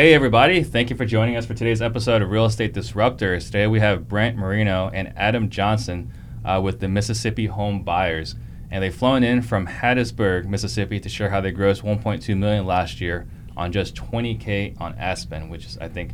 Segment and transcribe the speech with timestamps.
[0.00, 0.62] Hey, everybody.
[0.62, 3.44] Thank you for joining us for today's episode of Real Estate Disruptors.
[3.44, 6.10] Today we have Brent Marino and Adam Johnson
[6.42, 8.34] uh, with the Mississippi Home Buyers.
[8.70, 13.02] And they've flown in from Hattiesburg, Mississippi to share how they grossed 1.2 million last
[13.02, 13.28] year
[13.58, 16.12] on just 20K on ad spend, which is, I think,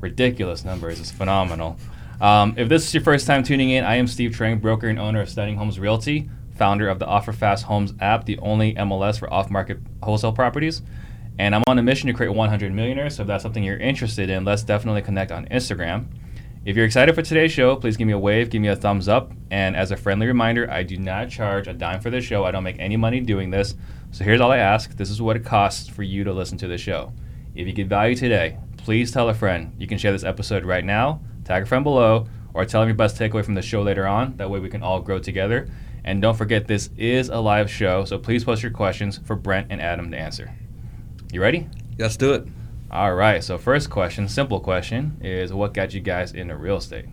[0.00, 0.98] ridiculous numbers.
[0.98, 1.76] It's phenomenal.
[2.22, 4.98] Um, if this is your first time tuning in, I am Steve Trang, broker and
[4.98, 9.30] owner of Stunning Homes Realty, founder of the OfferFast Homes app, the only MLS for
[9.30, 10.80] off-market wholesale properties.
[11.38, 13.16] And I'm on a mission to create 100 millionaires.
[13.16, 16.06] So if that's something you're interested in, let's definitely connect on Instagram.
[16.62, 19.08] If you're excited for today's show, please give me a wave, give me a thumbs
[19.08, 19.32] up.
[19.50, 22.44] And as a friendly reminder, I do not charge a dime for this show.
[22.44, 23.74] I don't make any money doing this.
[24.10, 26.68] So here's all I ask this is what it costs for you to listen to
[26.68, 27.14] the show.
[27.54, 29.74] If you get value today, please tell a friend.
[29.78, 32.96] You can share this episode right now, tag a friend below, or tell them your
[32.96, 34.36] best takeaway from the show later on.
[34.36, 35.68] That way we can all grow together.
[36.04, 39.68] And don't forget, this is a live show, so please post your questions for Brent
[39.70, 40.52] and Adam to answer.
[41.32, 41.68] You ready?
[41.98, 42.46] Let's do it.
[42.90, 43.42] All right.
[43.42, 47.06] So first question, simple question, is what got you guys into real estate?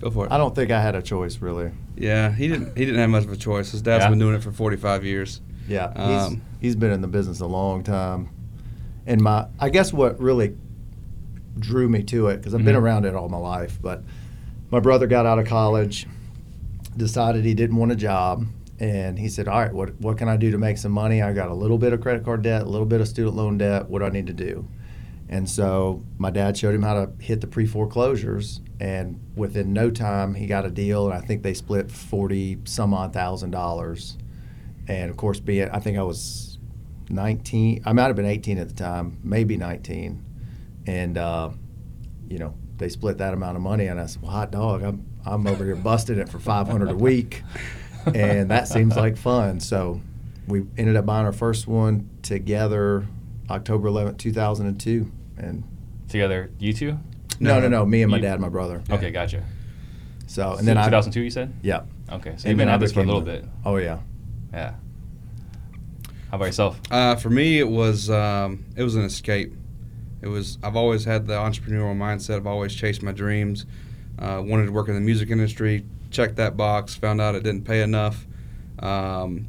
[0.00, 0.32] Go for it.
[0.32, 1.70] I don't think I had a choice really.
[1.96, 2.76] Yeah, he didn't.
[2.76, 3.70] He didn't have much of a choice.
[3.72, 4.10] His dad's Yeah?
[4.10, 5.40] been doing it for 45 years.
[5.68, 8.28] Yeah, he's, Um, he's been in the business a long time,
[9.06, 10.56] and my I guess what really
[11.58, 12.80] drew me to it because I've been Mhm.
[12.82, 13.78] around it all my life.
[13.80, 14.02] But
[14.70, 16.06] my brother got out of college,
[16.96, 18.46] decided he didn't want a job,
[18.82, 21.22] and he said, "All right, what what can I do to make some money?
[21.22, 23.56] I got a little bit of credit card debt, a little bit of student loan
[23.56, 23.88] debt.
[23.88, 24.68] What do I need to do?"
[25.28, 29.88] And so my dad showed him how to hit the pre foreclosures, and within no
[29.88, 34.18] time he got a deal, and I think they split forty some odd thousand dollars.
[34.88, 36.58] And of course, being I think I was
[37.08, 40.24] nineteen, I might have been eighteen at the time, maybe nineteen,
[40.88, 41.50] and uh,
[42.28, 45.06] you know they split that amount of money, and I said, "Well, hot dog, I'm
[45.24, 47.44] I'm over here busting it for five hundred a week."
[48.14, 49.60] and that seems like fun.
[49.60, 50.00] So
[50.48, 53.06] we ended up buying our first one together
[53.50, 55.10] October 11th, 2002.
[55.38, 55.64] And
[56.08, 56.98] Together, you two?
[57.40, 58.82] no, no, no, me and my You- dad, and my brother.
[58.90, 59.42] Okay, gotcha.
[60.26, 61.52] So, and then I, 2002, you said?
[61.62, 61.82] yeah.
[62.10, 63.44] Okay, so And you've been then at this for a little the- bit.
[63.64, 63.98] Oh, yeah.
[64.52, 64.74] Yeah.
[66.30, 66.80] How about yourself?
[66.90, 69.52] Uh, for me, it was um, it was an escape.
[70.22, 72.36] It was I've always had the entrepreneurial mindset.
[72.36, 73.66] I've always chased my dreams.
[74.18, 75.84] Uh, wanted to work in the music industry.
[76.12, 76.94] Checked that box.
[76.94, 78.26] Found out it didn't pay enough.
[78.78, 79.48] Um,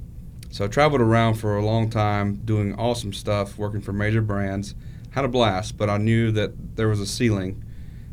[0.50, 4.75] so I traveled around for a long time, doing awesome stuff, working for major brands.
[5.12, 7.63] Had a blast, but I knew that there was a ceiling.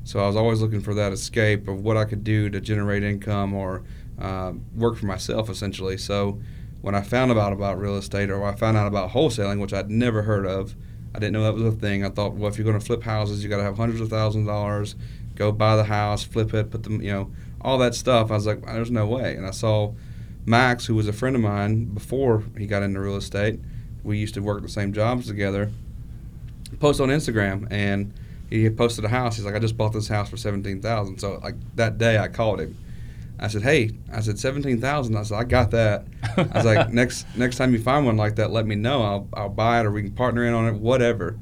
[0.04, 3.02] So I was always looking for that escape of what I could do to generate
[3.02, 3.84] income or
[4.18, 5.96] uh, work for myself, essentially.
[5.96, 6.40] So
[6.80, 9.90] when I found out about real estate or I found out about wholesaling, which I'd
[9.90, 10.74] never heard of,
[11.14, 12.04] I didn't know that was a thing.
[12.04, 14.08] I thought, well, if you're going to flip houses, you got to have hundreds of
[14.08, 14.96] thousands of dollars.
[15.34, 17.30] Go buy the house, flip it, put them, you know,
[17.60, 18.31] all that stuff.
[18.31, 19.37] I was like, there's no way.
[19.37, 19.93] And I saw
[20.47, 23.60] Max, who was a friend of mine before he got into real estate.
[24.03, 25.71] We used to work the same jobs together.
[26.78, 28.12] Post on Instagram, and
[28.48, 29.37] he had posted a house.
[29.37, 31.19] He's like, I just bought this house for seventeen thousand.
[31.19, 32.76] So like that day, I called him.
[33.38, 35.16] I said, Hey, I said seventeen thousand.
[35.16, 36.04] I said, I got that.
[36.37, 39.03] I was like, next next time you find one like that, let me know.
[39.03, 41.38] I'll I'll buy it or we can partner in on it, whatever.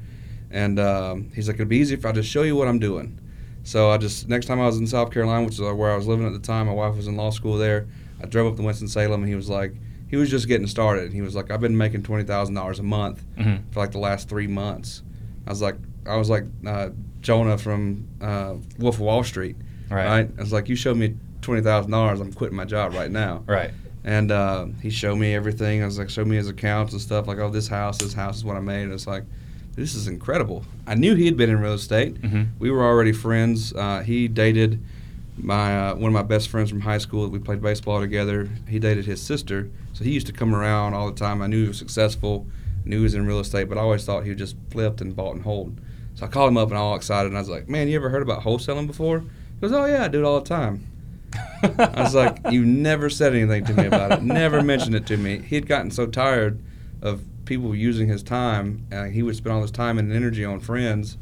[0.51, 3.19] And um, he's like, it'd be easy if I just show you what I'm doing.
[3.63, 6.07] So I just next time I was in South Carolina, which is where I was
[6.07, 7.87] living at the time, my wife was in law school there.
[8.21, 9.73] I drove up to Winston Salem, and he was like,
[10.09, 11.05] he was just getting started.
[11.05, 13.61] And he was like, I've been making twenty thousand dollars a month Mhm.
[13.71, 15.03] for like the last three months.
[15.45, 15.75] I was like,
[16.07, 16.89] I was like uh,
[17.21, 19.55] Jonah from uh, Wolf of Wall Street.
[19.89, 20.29] Right.
[20.37, 23.43] I was like, you showed me twenty thousand dollars, I'm quitting my job right now.
[23.45, 23.71] Right.
[24.03, 25.83] And uh, he showed me everything.
[25.83, 27.27] I was like, showed me his accounts and stuff.
[27.27, 28.83] Like, oh, this house, this house is what I made.
[28.83, 29.23] And it's like,
[29.79, 30.63] this is incredible.
[30.85, 32.21] I knew he had been in real estate.
[32.21, 32.47] Mhm.
[32.59, 33.73] We were already friends.
[33.73, 34.79] Uh, he dated
[35.41, 37.27] my uh, one of my best friends from high school.
[37.29, 38.49] We played baseball together.
[38.67, 41.41] He dated his sister, so he used to come around all the time.
[41.41, 42.45] I knew he was successful.
[42.85, 45.35] Knew he was in real estate, but I always thought he just flipped and bought
[45.35, 45.79] and hold.
[46.15, 48.09] So I called him up and all excited, and I was like, "Man, you ever
[48.09, 50.85] heard about wholesaling before?" He goes, "Oh yeah, I do it all the time."
[51.63, 54.23] I was like, "You never said anything to me about it.
[54.23, 56.59] Never mentioned it to me." He had gotten so tired
[57.01, 60.45] of people were using his time, and he would spend all his time and energy
[60.45, 61.17] on friends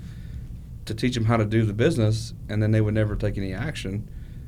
[0.86, 3.54] to teach him how to do the business, and then they would never take any
[3.54, 4.08] action.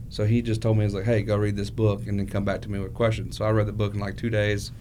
[0.09, 2.45] So he just told me, "He's like, hey, go read this book, and then come
[2.45, 4.71] back to me with questions." So I read the book in like two days.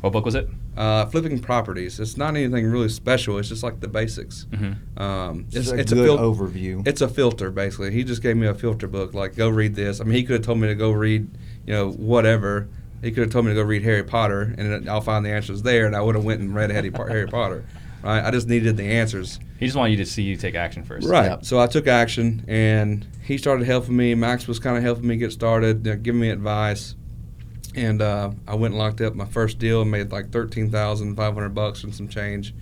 [0.00, 0.48] what book was it?
[0.76, 1.98] Uh, flipping properties.
[1.98, 3.36] It's not anything really special.
[3.38, 4.46] It's just like the basics.
[4.52, 5.02] Mm-hmm.
[5.02, 6.86] Um, It's, it's a it's good fil- overview.
[6.86, 7.90] it's a filter basically.
[7.90, 10.00] He just gave me a filter book, like go read this.
[10.00, 11.28] I mean, he could have told me to go read,
[11.66, 12.68] you know, whatever.
[13.02, 15.62] He could have told me to go read Harry Potter, and I'll find the answers
[15.62, 17.64] there, and I would have went and read Harry, Harry Potter.
[18.02, 18.24] Right?
[18.24, 19.38] I just needed the answers.
[19.58, 21.08] He just wanted you to see you take action first.
[21.08, 21.30] Right.
[21.30, 21.44] Yep.
[21.44, 24.14] So I took action, and he started helping me.
[24.14, 26.94] Max was kind of helping me get started, you know, giving me advice.
[27.74, 31.14] And uh, I went and locked up my first deal and made like thirteen thousand
[31.16, 32.54] five hundred bucks and some change.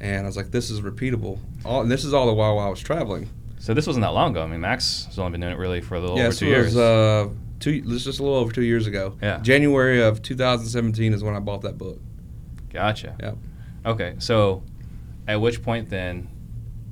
[0.00, 1.38] and I was like, this is repeatable.
[1.64, 3.28] All and this is all the while I was traveling.
[3.58, 4.42] So this wasn't that long ago.
[4.42, 6.40] I mean, Max has only been doing it really for a little yeah, over so
[6.40, 6.74] two it years.
[6.74, 7.28] was uh,
[7.60, 7.80] two.
[7.82, 9.16] This is just a little over two years ago.
[9.22, 9.38] Yeah.
[9.38, 12.00] January of 2017 is when I bought that book.
[12.72, 13.16] gotcha.
[13.20, 13.34] Yeah.
[13.86, 14.62] Okay, so
[15.26, 16.28] at which point then?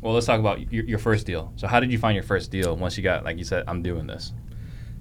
[0.01, 1.53] Well, let's talk about your, your first deal.
[1.57, 3.83] So how did you find your first deal once you got like you said, I'm
[3.83, 4.33] doing this?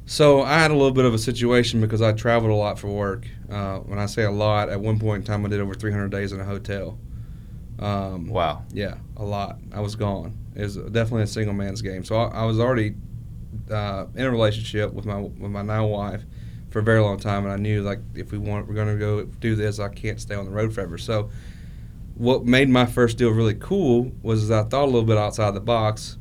[0.07, 2.87] So I had a little bit of a situation because I traveled a lot for
[2.87, 3.27] work.
[3.49, 6.09] Uh, when I say a lot, at one point in time, I did over 300
[6.09, 6.97] days in a hotel.
[7.79, 8.63] Um, Wow.
[8.71, 9.57] Yeah, a lot.
[9.73, 10.37] I was gone.
[10.55, 12.03] It was definitely a single man's game.
[12.03, 12.95] So I, I was already
[13.71, 16.23] uh, in a relationship with my with my now wife
[16.69, 18.99] for a very long time, and I knew like if we want we're going to
[18.99, 20.97] go do this, I can't stay on the road forever.
[20.97, 21.29] So
[22.15, 25.61] what made my first deal really cool was I thought a little bit outside the
[25.61, 26.17] box.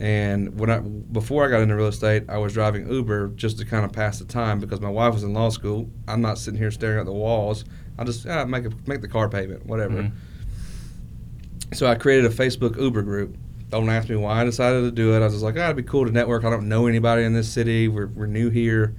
[0.00, 3.64] And when I before I got into real estate, I was driving Uber just to
[3.64, 5.88] kind of pass the time because my wife was in law school.
[6.08, 7.64] I'm not sitting here staring at the walls.
[7.98, 10.02] I just ah, make a, make the car payment, whatever.
[10.02, 10.12] Mhm.
[11.74, 13.36] So I created a Facebook Uber group.
[13.72, 15.20] Don't ask me why I decided to do it.
[15.20, 16.44] I was just like, oh, it'd be cool to network.
[16.44, 17.88] I don't know anybody in this city.
[17.88, 18.94] We're, we're new here.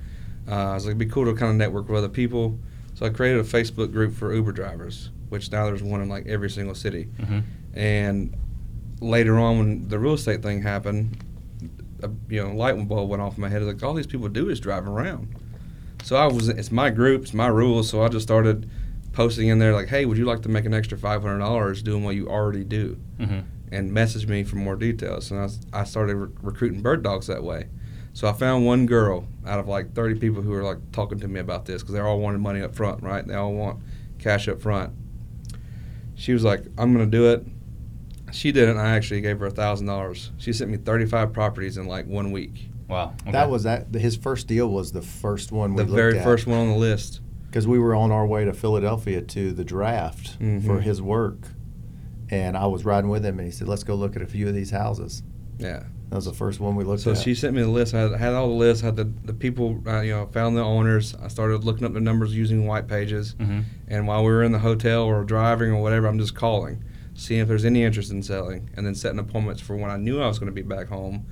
[0.50, 2.58] Uh, I was like, it'd be cool to kind of network with other people.
[2.96, 6.26] So I created a Facebook group for Uber drivers, which now there's one in like
[6.26, 7.04] every single city.
[7.24, 7.40] hmm
[7.76, 8.36] And
[9.00, 11.24] later on, when the real estate thing happened,
[12.02, 13.62] a you know light bulb went off in my head.
[13.62, 15.36] Like all these people do is drive around.
[16.04, 17.90] So I was, it's my group, it's my rules.
[17.90, 18.68] So I just started
[19.14, 21.84] posting in there like, hey, would you like to make an extra five hundred dollars
[21.84, 22.98] doing what you already do?
[23.20, 23.40] hmm
[23.74, 25.32] and message me for more details.
[25.32, 27.68] And I started re- recruiting bird dogs that way.
[28.14, 31.28] So I found one girl out of like 30 people who were like talking to
[31.28, 33.26] me about this because they all wanted money up front, right?
[33.26, 33.80] They all want
[34.20, 34.94] cash up front.
[36.16, 37.46] She was like, I'm going to do it.
[38.32, 40.30] She did it, and I actually gave her a $1,000.
[40.38, 42.70] She sent me 35 properties in like one week.
[42.88, 43.14] Wow.
[43.22, 43.32] Okay.
[43.32, 43.94] That was that.
[43.94, 46.24] His first deal was the first one we The looked very at.
[46.24, 47.20] first one on the list.
[47.48, 50.82] because we were on our way to Philadelphia to the draft for Mhm.
[50.82, 51.50] his work,
[52.34, 54.48] and I was riding with him, and he said, "Let's go look at a few
[54.48, 55.22] of these houses."
[55.60, 55.84] Yeah.
[56.10, 57.18] That was the first one we looked So at.
[57.18, 57.94] So she sent me the list.
[57.96, 58.84] I had, had all the lists.
[58.84, 59.82] Had the the people.
[59.88, 61.16] Uh, you know, found the owners.
[61.16, 63.36] I started looking up the numbers using white pages.
[63.40, 66.84] hmm And while we were in the hotel or driving or whatever, I'm just calling,
[67.14, 70.22] seeing if there's any interest in selling, and then setting appointments for when I knew
[70.22, 71.26] I was going to be back home.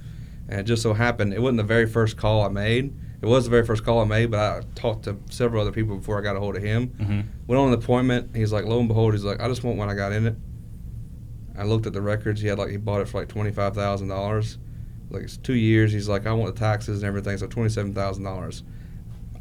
[0.50, 2.94] And it just so happened it wasn't the very first call I made.
[3.22, 5.96] It was the very first call I made, but I talked to several other people
[5.96, 6.88] before I got a hold of him.
[6.88, 8.36] hmm Went on an appointment.
[8.36, 10.36] He's like, lo and behold, he's like, I just want when I got in it.
[11.58, 12.42] I looked at the records.
[12.42, 14.58] He had like he bought it for like twenty five thousand dollars.
[15.10, 15.92] Like it's two years.
[15.92, 18.64] He's like, I want the taxes and everything, so twenty seven thousand dollars.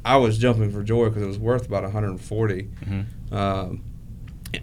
[0.04, 3.02] I was jumping for joy because it was worth about one hundred and forty hmm
[3.32, 3.82] um,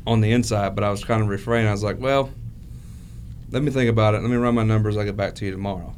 [0.06, 1.70] on the inside, but I was kind of refraining.
[1.70, 2.30] I was like, well,
[3.52, 4.22] let me think about it.
[4.22, 4.98] Let me run my numbers.
[4.98, 5.96] I'll get back to you tomorrow.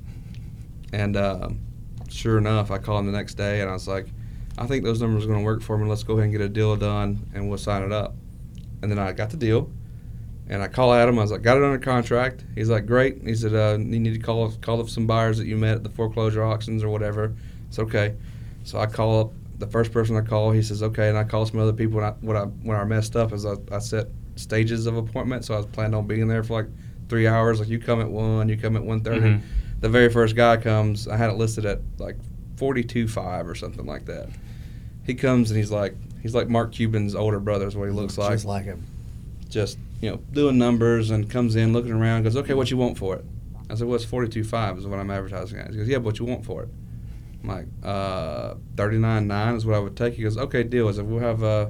[0.93, 1.49] And uh,
[2.09, 4.05] sure enough, I called him the next day and I was like,
[4.57, 5.87] I think those numbers are going to work for me.
[5.87, 8.13] Let's go ahead and get a deal done and we'll sign it up.
[8.81, 9.71] And then I got the deal.
[10.49, 11.19] And I call Adam.
[11.19, 12.43] I was like, got it under contract.
[12.55, 13.21] He's like, great.
[13.23, 15.83] He said, uh, you need to call call up some buyers that you met at
[15.83, 17.35] the foreclosure auctions or whatever.
[17.67, 18.15] It's okay.
[18.63, 20.51] So I call up the first person I call.
[20.51, 21.09] He says, okay.
[21.09, 21.99] And I call some other people.
[21.99, 24.07] And I, what I when I messed up is I, I set
[24.37, 25.45] stages of appointment.
[25.45, 26.71] So I was planning on being there for like
[27.09, 27.59] three hours.
[27.59, 29.41] Like you come at one, you come at one Mhm.
[29.81, 31.07] The very first guy comes.
[31.07, 32.17] I had it listed at like
[32.57, 34.29] forty two five or something like that.
[35.05, 38.17] He comes and he's like he's like Mark Cuban's older brother is what he looks
[38.17, 38.83] like just like him.
[39.47, 42.97] just you know doing numbers and comes in looking around goes okay what you want
[42.97, 43.25] for it?
[43.69, 45.71] I said well it's 42.5 is what i'm advertising at.
[45.71, 46.69] He goes yeah but what you want for it?
[47.43, 50.13] I'm like uh 39.9 is what i would take.
[50.15, 50.87] He goes okay deal.
[50.87, 51.69] I said we'll have uh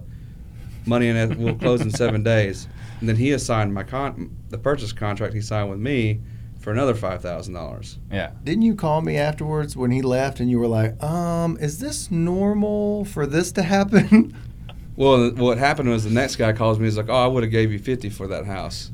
[0.86, 1.38] money in it.
[1.38, 2.68] We'll close in seven days.
[3.00, 6.22] And then he assigned my con the purchase contract he signed with me
[6.60, 8.32] for another $5000 Yeah.
[8.44, 12.12] Didn't you call me afterwards when he left, and you were like, "Um, is this
[12.12, 14.36] normal for this to happen?"
[15.00, 17.51] well what happened was the next guy calls me he's like oh i would have
[17.51, 18.91] gave you 50 for that house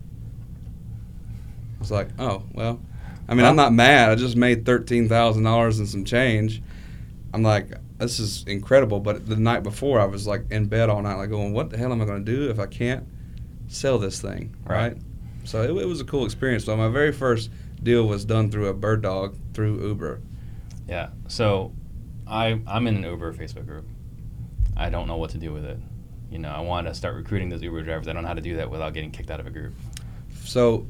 [1.78, 2.80] i was like oh well
[3.28, 4.12] I mean, I'm not mad.
[4.12, 6.62] I just made thirteen thousand dollars and some change.
[7.34, 9.00] I'm like, this is incredible.
[9.00, 11.78] But the night before, I was like in bed all night, like going, what the
[11.80, 13.08] hell am I going to do if I can't
[13.68, 14.90] sell this thing, Right.
[14.94, 14.98] right?
[15.44, 16.66] So it, it was a cool experience.
[16.66, 17.50] So my very first
[17.82, 20.22] deal was done through a bird dog through Uber.
[20.88, 21.10] Yeah.
[21.28, 21.74] So,
[22.28, 23.88] I I'm in an Uber Facebook group.
[24.78, 25.80] I don't know what to do with it.
[26.32, 28.08] You know, I want to start recruiting those Uber drivers.
[28.08, 29.74] I don't know how to do that without getting kicked out of a group.
[30.44, 30.88] So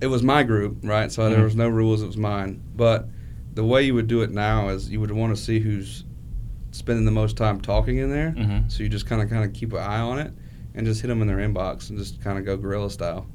[0.00, 1.10] it was my group, right?
[1.12, 1.30] So Mhm.
[1.34, 2.02] there was no rules.
[2.02, 2.60] It was mine.
[2.76, 3.08] But
[3.54, 6.04] the way you would do it now is you would want to see who's
[6.72, 8.34] spending the most time talking in there.
[8.36, 8.70] Mhm.
[8.70, 10.32] So you just kind of kind of keep an eye on it
[10.74, 13.26] and just hit them in their inbox and just kind of go guerrilla style.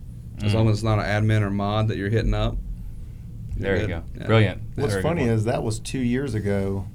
[0.43, 0.55] As Mhm.
[0.55, 2.57] long as it's not an admin or mod that you're hitting up.
[3.57, 3.89] you're There you good.
[3.89, 4.03] go.
[4.21, 4.25] Yeah.
[4.27, 4.61] Brilliant.
[4.75, 6.85] What's Very funny is that was two years ago,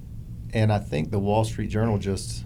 [0.55, 2.45] and I think the Wall Street Journal just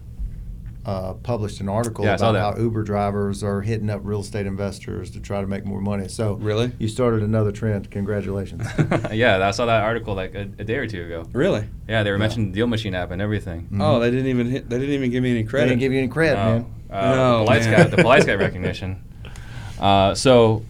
[0.87, 5.11] uh, published an article Yeah, about how Uber drivers are hitting up real estate investors
[5.11, 6.09] to try to make more money.
[6.09, 6.73] So Really?
[6.79, 7.91] you started another trend.
[7.91, 8.67] Congratulations.
[9.13, 11.27] yeah, I saw that article like a, a day or two ago.
[11.33, 11.67] Really?
[11.89, 12.21] Yeah, they were Yeah.
[12.21, 13.69] mentioning the Deal Machine app and everything.
[13.71, 13.83] Mhm.
[13.83, 14.71] Oh, they didn't even hit.
[14.71, 15.65] They didn't even give me any credit.
[15.67, 16.67] They didn't give you any credit, man.
[16.91, 17.73] Uh, Oh, the polite man.
[17.77, 19.03] guy, the polite guy recognition.
[19.79, 20.65] Uh, so,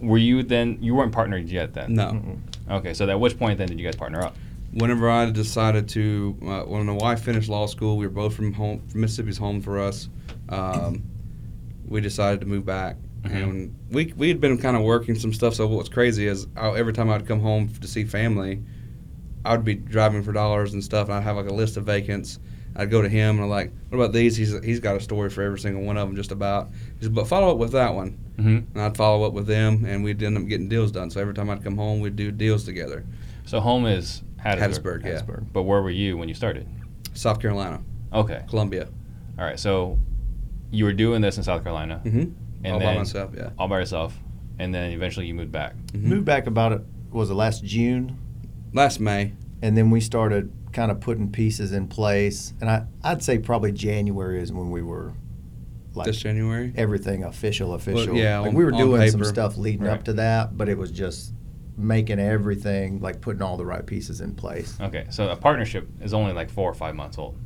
[0.00, 0.78] were you then?
[0.80, 1.94] You weren't partnered yet then.
[1.94, 2.04] no.
[2.12, 2.38] Mm-mm.
[2.70, 4.36] Okay, so at which point then did you guys partner up?
[4.72, 8.52] Whenever I decided to, uh, when my wife finished law school, we were both from
[8.52, 8.82] home.
[8.94, 10.08] Mississippi's home for us.
[10.48, 11.02] Um,
[11.86, 13.42] we decided to move back, Mhm.
[13.42, 15.54] and we we had been kind of working some stuff.
[15.54, 18.60] So what's crazy is I, every time I'd come home to see family,
[19.44, 21.84] I would be driving for dollars and stuff, and I'd have like a list of
[21.84, 22.38] vacants.
[22.74, 25.28] I'd go to him and I'm like, "What about these?" He's he's got a story
[25.28, 26.70] for every single one of them, just about.
[26.98, 28.58] He said, "But follow up with that one." Mm-hmm.
[28.72, 31.10] And I'd follow up with them, and we'd end up getting deals done.
[31.10, 33.04] So every time I'd come home, we'd do deals together.
[33.44, 34.58] So home is Hattiesburg.
[35.02, 35.10] Hattiesburg, yeah.
[35.20, 35.46] Hattiesburg.
[35.52, 36.66] But where were you when you started?
[37.14, 37.82] South Carolina,
[38.12, 38.42] Okay.
[38.48, 38.88] Columbia.
[39.38, 39.58] All right.
[39.58, 39.98] So
[40.70, 42.30] you were doing this in South Carolina Mm-hmm.
[42.64, 43.50] And All by then- myself, yeah.
[43.58, 44.16] all by yourself,
[44.58, 45.74] and then eventually you moved back.
[45.92, 46.02] Mhm.
[46.04, 48.16] Moved back about it was it last June,
[48.72, 49.32] Last May.
[49.62, 52.54] and then we started kind of putting pieces in place.
[52.60, 55.12] And I I'd say probably January is when we were
[55.94, 56.72] like this January.
[56.76, 58.14] everything official official.
[58.16, 59.28] yeah, like on- we were on doing some paper.
[59.28, 59.92] stuff leading Right.
[59.94, 61.34] up to that, but it was just
[61.76, 64.76] making everything like putting all the right pieces in place.
[64.80, 65.06] Okay.
[65.10, 67.36] So a partnership is only like four or five months old.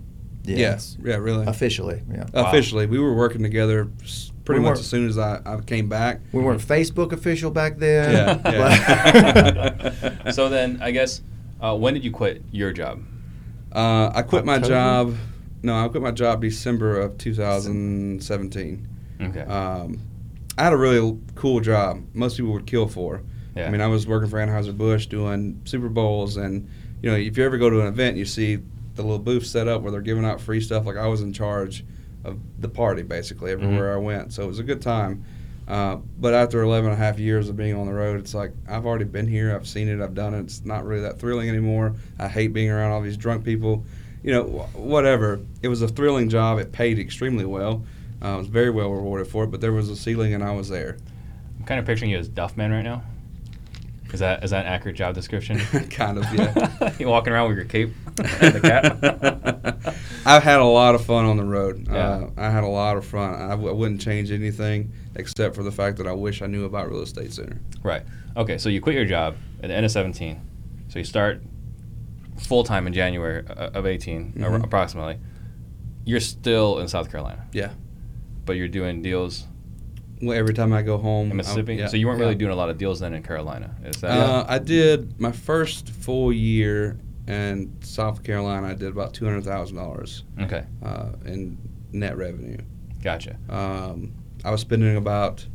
[0.44, 0.96] Yes.
[1.02, 1.46] Yeah, really.
[1.46, 2.02] officially.
[2.10, 2.46] Yeah, Wow.
[2.48, 3.88] Officially, we were working together
[4.44, 6.20] pretty We much as soon as I, I came back.
[6.32, 8.12] we weren't Facebook official back then.
[8.44, 11.20] Yeah, but- so then I guess
[11.60, 13.02] uh, when did you quit your job?
[13.72, 15.16] Uh, I quit my job.
[15.62, 18.88] No, I quit my job December of 2017.
[19.20, 19.40] Okay.
[19.40, 20.00] Um,
[20.58, 22.04] I had a really cool job.
[22.14, 23.22] Most people would kill for.
[23.56, 23.66] Yeah.
[23.66, 26.68] I mean, I was working for Anheuser Busch doing Super Bowls, and
[27.02, 28.56] you know, if you ever go to an event, you see
[28.94, 30.86] the little booth set up where they're giving out free stuff.
[30.86, 31.84] Like I was in charge
[32.24, 35.24] of the party basically everywhere I went, so it was a good time.
[35.68, 38.52] Uh, but after 11 and a half years of being on the road, it's like
[38.68, 40.40] I've already been here, I've seen it, I've done it.
[40.40, 41.94] It's not really that thrilling anymore.
[42.20, 43.84] I hate being around all these drunk people.
[44.22, 45.40] You know, wh- whatever.
[45.62, 46.58] It was a thrilling job.
[46.58, 47.84] It paid extremely well.
[48.22, 50.52] Uh, I was very well rewarded for it, but there was a ceiling, and I
[50.52, 50.96] was there.
[51.58, 53.02] I'm kind of picturing you as Duffman right now.
[54.12, 55.58] Is that is that an accurate job description?
[55.90, 56.92] kind of, yeah.
[56.98, 59.94] you walking around with your cape and the cap.
[60.24, 61.86] I've had a lot of fun on the road.
[61.90, 61.96] Yeah.
[61.96, 63.34] Uh, I had a lot of fun.
[63.34, 66.64] I, w- I wouldn't change anything except for the fact that I wish I knew
[66.64, 67.60] about real estate sooner.
[67.82, 68.02] right.
[68.36, 68.58] Okay.
[68.58, 70.40] So you quit your job at the end of 17.
[70.88, 71.42] So you start
[72.38, 74.64] full time in January uh, of 18, or Mhm.
[74.64, 75.18] approximately.
[76.04, 77.46] You're still in South Carolina.
[77.52, 77.70] Yeah.
[78.44, 79.46] But you're doing deals
[80.22, 81.74] Well, every time I go home, in Mississippi.
[81.74, 83.74] I, yeah, So you weren't really doing a lot of deals then in Carolina.
[83.84, 84.10] Is that?
[84.10, 88.68] Uh, I did my first full year in South Carolina.
[88.68, 90.64] I did about two hundred thousand dollars okay.
[90.82, 91.58] uh, in
[91.92, 92.58] net revenue.
[93.02, 93.36] Gotcha.
[93.48, 94.12] Um,
[94.44, 95.46] I was spending about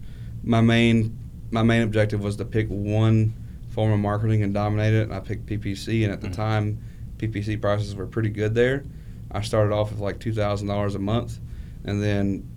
[0.43, 1.17] my main
[1.51, 3.33] my main objective was to pick one
[3.69, 5.03] form of marketing and dominate it.
[5.03, 6.33] And I picked PPC, and at the Mhm.
[6.35, 6.77] time,
[7.17, 8.83] PPC prices were pretty good there.
[9.31, 11.39] I started off with like two thousand dollars a month,
[11.85, 12.47] and then,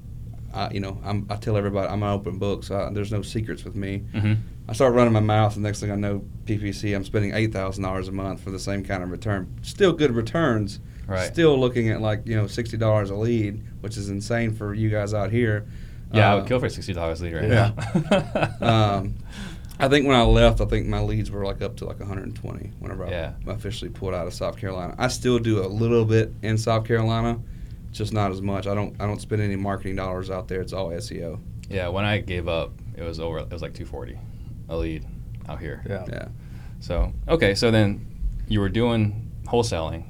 [0.55, 3.23] I, you know, I'm, I tell everybody I'm an open book, so I, there's no
[3.23, 4.05] secrets with me.
[4.13, 4.35] Mm-hmm.
[4.69, 7.83] I start running my mouth, and next thing I know, PPC, I'm spending eight thousand
[7.85, 9.53] dollars a month for the same kind of return.
[9.63, 10.81] Still good returns.
[11.07, 11.27] Right.
[11.31, 14.89] Still looking at like you know sixty dollars a lead, which is insane for you
[14.89, 15.67] guys out here.
[16.13, 17.73] Yeah, I Uh, would kill for a sixty dollars lead right Yeah.
[18.61, 18.67] now.
[18.97, 19.15] um,
[19.81, 22.71] I think when I left, I think my leads were like up to like 120
[22.79, 23.33] whenever Yeah.
[23.47, 24.95] I officially pulled out of South Carolina.
[24.99, 27.41] I still do a little bit in South Carolina,
[27.99, 28.67] just not as much.
[28.67, 30.61] I don't I don't spend any marketing dollars out there.
[30.61, 31.39] It's all SEO.
[31.71, 33.39] yeah, when I gave up, it was over.
[33.39, 34.19] It was like two forty
[34.69, 35.05] a lead
[35.49, 35.83] out here.
[35.89, 36.05] Yeah.
[36.09, 36.29] Yeah.
[36.81, 38.07] So okay, so then
[38.49, 40.05] you were doing wholesaling.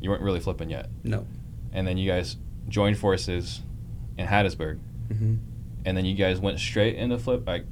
[0.00, 1.26] You weren't really flipping yet, No.
[1.72, 2.36] and then you guys
[2.68, 3.62] joined forces
[4.18, 4.78] in Hattiesburg,
[5.12, 5.36] hmm
[5.84, 7.46] and then you guys went straight into flip.
[7.46, 7.64] Like,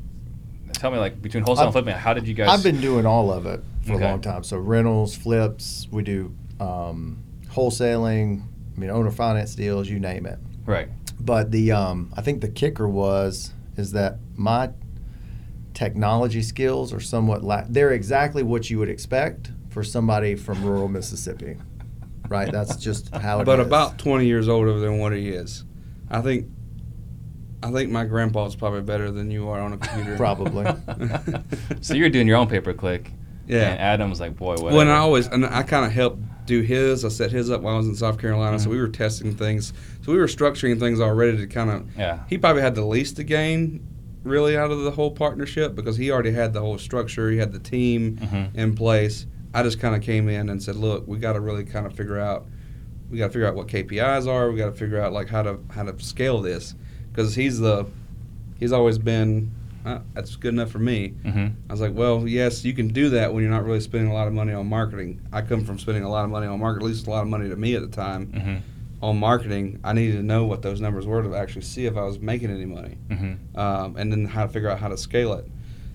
[0.73, 2.49] tell me, like between wholesale and I've- flipping, how did you guys?
[2.49, 4.05] I've been doing all of it for Okay.
[4.05, 4.45] a long time.
[4.45, 7.19] So rentals, flips, we do um,
[7.53, 8.43] wholesaling.
[8.77, 10.39] I mean, owner finance deals, you name it.
[10.67, 10.89] right.
[11.21, 14.71] But the um, I think the kicker was is that my
[15.73, 20.89] technology skills are somewhat la- they're exactly what you would expect for somebody from rural
[20.89, 21.57] Mississippi.
[22.29, 22.51] Right?
[22.51, 23.67] That's just how it But is.
[23.67, 25.65] about 20 years older than what he is.
[26.11, 26.49] I think.
[27.63, 30.17] I think my grandpa's probably better than you are on a computer.
[30.19, 30.67] Probably.
[31.81, 33.11] so you're doing your own pay per click.
[33.47, 33.71] Yeah.
[33.71, 34.67] And Adam's like, boy, whatever.
[34.71, 37.05] Well, and I always and I kind of helped do his.
[37.05, 38.73] I set his up while I was in South Carolina, so Mhm.
[38.73, 39.73] we were testing things.
[40.03, 41.87] So we were structuring things already to kind of.
[41.97, 42.21] Yeah.
[42.29, 43.81] He probably had the least to gain,
[44.25, 47.31] really, out of the whole partnership because he already had the whole structure.
[47.31, 48.55] He had the team Mhm.
[48.55, 49.27] in place.
[49.55, 51.93] I just kind of came in and said, "Look, we got to really kind of
[51.95, 52.47] figure out
[53.11, 54.51] we got to figure out what KPIs are.
[54.51, 56.75] We got to figure out like how to how to scale this
[57.13, 57.87] because he's the
[58.59, 59.51] he's always been
[59.85, 61.15] uh, that's good enough for me.
[61.25, 61.47] Mm-hmm.
[61.69, 64.15] I was like, well, yes, you can do that when you're not really spending a
[64.15, 65.21] lot of money on marketing.
[65.33, 67.29] I come from spending a lot of money on marketing, at least a lot of
[67.29, 68.57] money to me at the time Mm-hmm.
[69.05, 69.81] on marketing.
[69.85, 72.51] I needed to know what those numbers were to actually see if I was making
[72.51, 73.59] any money, Mm-hmm.
[73.59, 75.47] um, and then how to figure out how to scale it.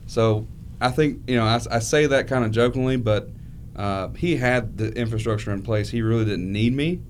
[0.08, 0.48] So
[0.81, 3.29] I think you know I, I say that kind of jokingly, but
[3.75, 5.89] uh, he had the infrastructure in place.
[5.89, 7.01] He really didn't need me,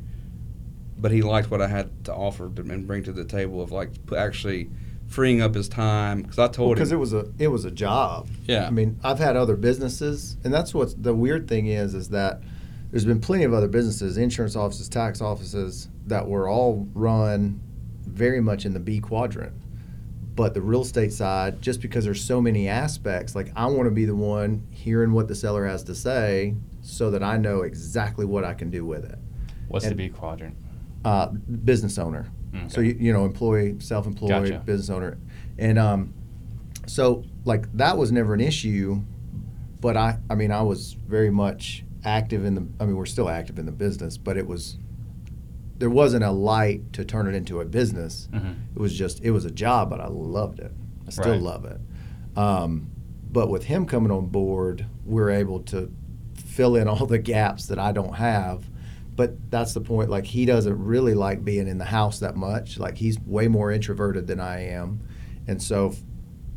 [0.97, 3.89] but he liked what I had to offer and bring to the table of like
[4.15, 4.69] actually
[5.09, 7.71] freeing up his time because I told because him it was a it was a
[7.71, 8.29] job.
[8.45, 8.67] Yeah.
[8.67, 12.41] I mean, I've had other businesses, and that's what's the weird thing is is that
[12.91, 17.59] there's been plenty of other businesses, insurance offices, tax offices that were all run
[18.05, 19.53] very much in the B quadrant.
[20.35, 23.91] But the real estate side, just because there's so many aspects, like I want to
[23.91, 28.25] be the one hearing what the seller has to say, so that I know exactly
[28.25, 29.19] what I can do with it.
[29.67, 30.55] What's the B quadrant?
[31.05, 32.29] uh, business owner.
[32.67, 34.63] So you, you know, employee, self-employed, Gotcha.
[34.65, 35.17] business owner,
[35.57, 36.13] and um,
[36.87, 39.01] so like that was never an issue.
[39.81, 42.67] But I, I mean, I was very much active in the.
[42.79, 44.77] I mean, we're still active in the business, but it was
[45.77, 48.27] there wasn't a light to turn it into a business.
[48.33, 48.55] Mhm.
[48.75, 50.71] It was just it was a job, but I loved it.
[51.07, 51.41] I still Right.
[51.41, 51.79] love it.
[52.37, 52.89] Um,
[53.31, 55.91] but with him coming on board, we're able to
[56.35, 58.68] fill in all the gaps that I don't have.
[59.19, 60.09] But that's the point.
[60.09, 62.79] Like he doesn't really like being in the house that much.
[62.79, 65.01] Like he's way more introverted than I am,
[65.45, 65.97] and so f-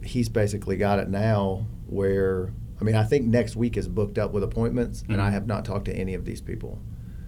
[0.09, 1.67] he's basically got it now.
[1.89, 5.33] Where I mean, I think next week is booked up with appointments, and I Mhm.
[5.33, 6.79] have not talked to any of these people.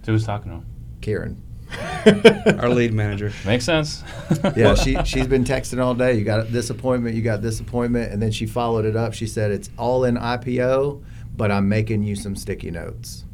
[0.03, 0.65] So who's talking to him?
[1.01, 1.41] Karen.
[2.59, 3.33] our lead manager.
[3.45, 4.03] Makes sense.
[4.55, 6.17] Yeah, she she's been texting all day.
[6.17, 9.13] You got this appointment, you got this appointment, and then she followed it up.
[9.13, 11.03] She said it's all in IPO,
[11.35, 13.25] but I'm making you some sticky notes.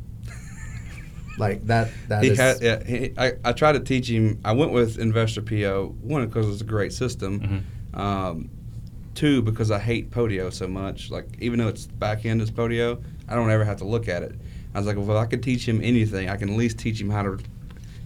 [1.42, 1.90] Like that.
[2.08, 4.40] That he is- had, yeah, he, I, I tried to teach him.
[4.46, 7.66] I went with Investor PO one because it's a great system.
[7.94, 8.00] Mhm.
[8.00, 8.50] Um,
[9.16, 11.12] two because I hate Podio so much.
[11.12, 14.24] Like even though it's back end is Podio, I don't ever have to look at
[14.24, 14.34] it.
[14.74, 17.02] I was like, well, if I could teach him anything, I can at least teach
[17.02, 17.38] him how to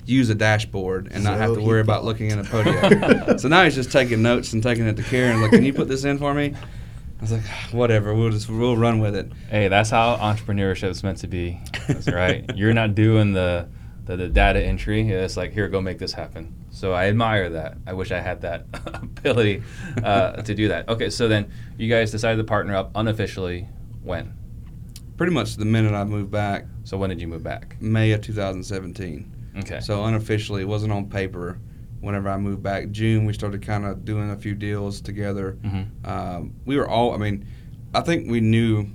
[0.07, 3.39] use a dashboard and not have to worry about looking in a Podio.
[3.39, 5.41] so now he's just taking notes and taking it to Karen.
[5.41, 6.53] Like, can you put this in for me?
[7.19, 8.13] I was like, whatever.
[8.13, 9.31] We'll just we'll run with it.
[9.49, 11.59] Hey, that's how entrepreneurship is meant to be.
[11.87, 12.43] That's right.
[12.55, 13.67] You're not doing the,
[14.05, 15.09] the the data entry.
[15.09, 16.53] It's like here, go make this happen.
[16.71, 17.77] So I admire that.
[17.87, 19.63] I wish I had that ability
[20.03, 20.89] uh, to do that.
[20.89, 23.69] Okay, so then you guys decided to partner up unofficially.
[24.03, 24.33] When?
[25.17, 27.81] Pretty much the minute I moved back, So when did you move back?
[27.81, 29.31] May of 2017.
[29.59, 29.79] Okay.
[29.79, 31.59] So unofficially, it wasn't on paper.
[32.05, 35.57] Whenever I moved back, June, we started kind of doing a few deals together.
[35.63, 35.85] Mhm.
[36.07, 37.45] Um, we were all, I mean,
[37.95, 38.85] I think we knew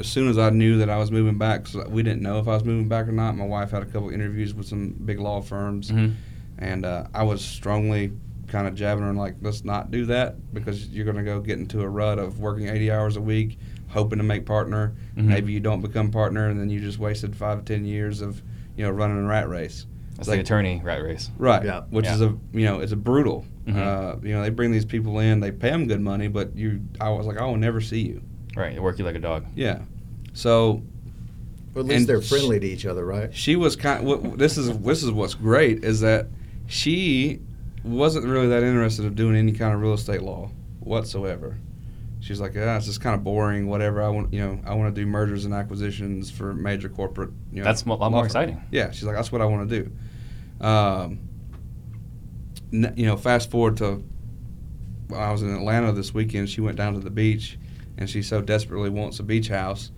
[0.00, 2.48] as soon as I knew that I was moving back, 'cause we didn't know if
[2.48, 3.36] I was moving back or not.
[3.36, 6.14] My wife had a couple interviews with some big law firms, Mhm.
[6.58, 8.10] and uh, I was strongly
[8.48, 11.58] kind of jabbing her, like, let's not do that because you're going to go get
[11.60, 14.92] into a rut of working 80 hours a week, hoping to make partner.
[15.16, 15.24] Mhm.
[15.26, 18.42] Maybe you don't become partner, and then you just wasted five, ten years of,
[18.76, 19.86] you know, running a rat race.
[20.16, 21.30] That's Like- the attorney rat race.
[21.38, 21.64] Right.
[21.64, 21.82] Yeah.
[21.90, 22.14] Which Yeah.
[22.14, 23.44] is a you know it's a brutal.
[23.66, 23.76] Mhm.
[23.76, 26.80] Uh, you know they bring these people in, they pay them good money, but you
[27.00, 28.22] I was like I will never see you.
[28.56, 28.74] Right.
[28.74, 29.44] They work you like a dog.
[29.54, 29.80] Yeah.
[30.32, 30.82] So
[31.74, 33.34] Or at least they're sh- friendly to each other, right?
[33.34, 34.04] she was kind.
[34.06, 36.28] What, this is this is what's great is that
[36.66, 37.40] she
[37.84, 40.50] wasn't really that interested of doing any kind of real estate law
[40.80, 41.58] whatsoever.
[42.26, 43.68] She's like, yeah, it's just kind of boring.
[43.68, 47.30] Whatever I want, you know, I want to do mergers and acquisitions for major corporate.
[47.52, 48.60] You know, That's a lot more firm." exciting.
[48.72, 50.64] Yeah, she's like, that's what I want to do.
[50.66, 51.20] Um,
[52.72, 54.02] n- you know, fast forward to
[55.08, 56.50] well, I was in Atlanta this weekend.
[56.50, 57.60] She went down to the beach,
[57.96, 59.92] and she so desperately wants a beach house.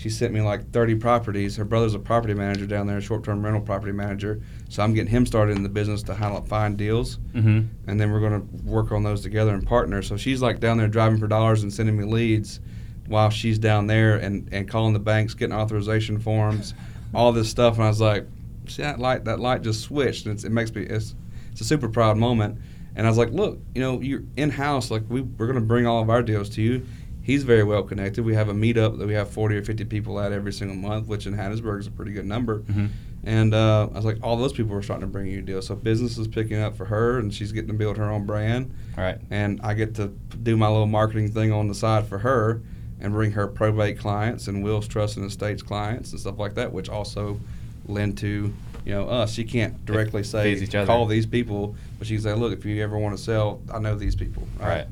[0.00, 1.56] She sent me like 30 properties.
[1.56, 4.40] Her brother's a property manager down there, a short-term rental property manager.
[4.70, 7.60] So I'm getting him started in the business to to find deals, Mm-hmm.
[7.86, 10.00] and then we're going to work on those together and partner.
[10.00, 12.60] So she's like down there driving for dollars and sending me leads,
[13.08, 16.72] while she's down there and, and calling the banks, getting authorization forms,
[17.14, 17.74] all this stuff.
[17.74, 18.26] And I was like,
[18.68, 19.24] see that light?
[19.26, 21.14] That light just switched, and it's, it makes me it's
[21.52, 22.58] it's a super proud moment.
[22.96, 24.90] And I was like, look, you know, you're in house.
[24.90, 26.86] Like we we're going to bring all of our deals to you.
[27.22, 28.24] He's very well connected.
[28.24, 31.06] We have a meetup that we have 40 or 50 people at every single month,
[31.06, 32.60] which in Hattiesburg is a pretty good number.
[32.60, 32.86] Mm-hmm.
[33.24, 35.66] And uh, I was like, all those people are starting to bring you deals.
[35.66, 38.74] So business is picking up for her, and she's getting to build her own brand.
[38.96, 39.18] All right.
[39.30, 40.08] And I get to
[40.42, 42.62] do my little marketing thing on the side for her
[43.00, 46.72] and bring her probate clients and wills, trust, and estates clients and stuff like that,
[46.72, 47.38] which also
[47.86, 48.52] lend to
[48.84, 49.32] you know us.
[49.32, 52.98] She can't directly say call these people, but she can say, look, if you ever
[52.98, 54.46] want to sell, I know these people.
[54.60, 54.86] All right.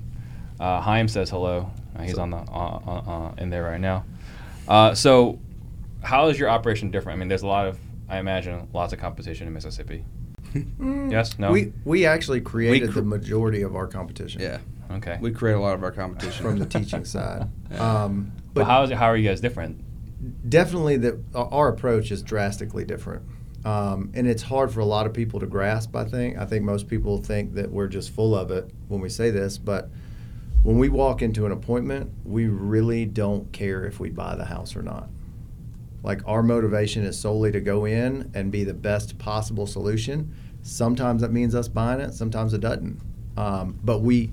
[0.60, 1.70] Uh, Haim says hello.
[1.96, 4.04] Uh, he's So- on the uh, uh, uh, in there right now.
[4.66, 5.38] Uh, so,
[6.02, 7.16] how is your operation different?
[7.16, 10.04] I mean, there's a lot of I imagine lots of competition in Mississippi.
[10.54, 11.38] Mm, Yes?
[11.38, 11.52] No?
[11.52, 14.40] We we actually created cr- the majority of our competition.
[14.40, 14.58] Yeah,
[14.90, 15.18] Okay.
[15.20, 17.48] we create a lot of our competition From the teaching side.
[17.70, 18.04] Yeah.
[18.04, 19.80] Um, but but how is it, how are you guys different?
[20.48, 23.22] definitely the our approach is drastically different
[23.64, 26.64] um, and it's hard for a lot of people to grasp i think i think
[26.64, 29.88] most people think that we're just full of it when we say this but
[30.62, 34.76] when we walk into an appointment we really don't care if we buy the house
[34.76, 35.08] or not.
[36.02, 40.34] Like our motivation is solely to go in and be the best possible solution.
[40.62, 43.00] Sometimes that means us buying it sometimes it doesn't.
[43.36, 44.32] Um, but we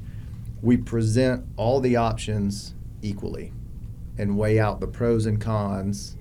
[0.61, 3.53] we present all the options equally
[4.17, 6.17] and weigh out the pros and cons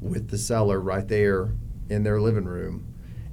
[0.00, 1.52] with the seller right there
[1.90, 2.86] in their living room.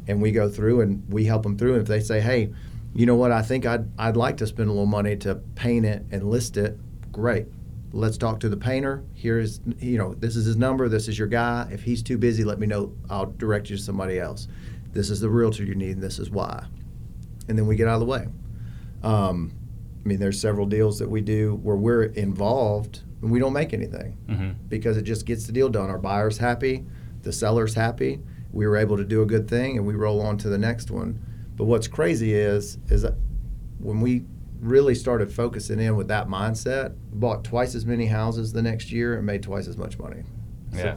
[0.07, 1.73] And we go through and we help them through.
[1.73, 2.51] And if they say hey
[2.95, 5.85] you know what i think i'd, I'd like to spend a little money to paint
[5.85, 6.77] it and list it
[7.11, 7.45] great
[7.91, 11.27] let's talk to the painter here's you know this is his number this is your
[11.27, 14.47] guy if he's too busy let me know i'll direct you to somebody else
[14.93, 16.65] this is the realtor you need and this is why
[17.47, 18.27] and then we get out of the way
[19.03, 19.51] um,
[20.03, 23.73] i mean there's several deals that we do where we're involved and we don't make
[23.73, 24.51] anything Mm-hmm.
[24.67, 25.89] because it just gets the deal done.
[25.89, 26.85] Our buyer's happy,
[27.23, 28.19] the seller's happy.
[28.53, 30.89] We were able to do a good thing, and we roll on to the next
[30.91, 31.19] one.
[31.59, 33.15] But what's crazy is is that
[33.79, 34.23] when we
[34.61, 39.17] really started focusing in with that mindset, bought twice as many houses the next year
[39.17, 40.23] and made twice as much money.
[40.71, 40.95] So, Yeah.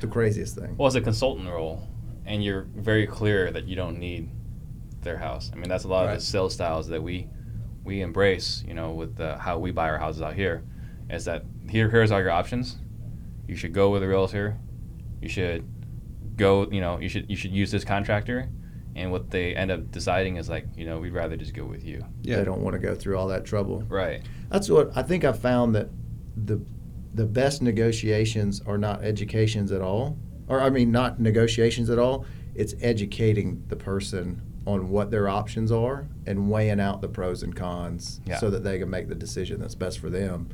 [0.00, 0.76] the craziest thing.
[0.76, 1.88] Well, as a consultant role,
[2.24, 4.28] and you're very clear that you don't need
[5.02, 5.50] their house.
[5.52, 7.26] I mean, that's a lot of the sales styles that we
[7.84, 8.62] we embrace.
[8.66, 10.62] You know, with the, how we buy our houses out here,
[11.10, 12.76] is that here here's all your options.
[13.48, 14.56] You should go with a realtor.
[15.20, 15.64] You should
[16.36, 16.70] go.
[16.70, 18.48] You know, you should you should use this contractor.
[18.96, 21.84] And what they end up deciding is like, you know, we'd rather just go with
[21.84, 22.02] you.
[22.22, 23.82] yeah They don't want to go through all that trouble.
[23.88, 24.22] Right.
[24.48, 25.90] That's what I think I found that
[26.36, 26.60] the
[27.14, 32.24] the best negotiations are not educations at all, or I mean not negotiations at all.
[32.54, 37.54] It's educating the person on what their options are and weighing out the pros and
[37.54, 38.38] cons Yeah.
[38.38, 40.48] so that they can make the decision that's best for them.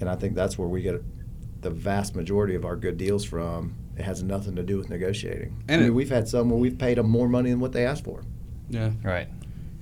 [0.00, 1.02] And I think that's where we get
[1.60, 3.74] the vast majority of our good deals from.
[4.00, 5.62] It has nothing to do with negotiating.
[5.68, 7.72] And I mean, it- we've had some where we've paid them more money than what
[7.72, 8.22] they asked for.
[8.70, 9.28] yeah Right.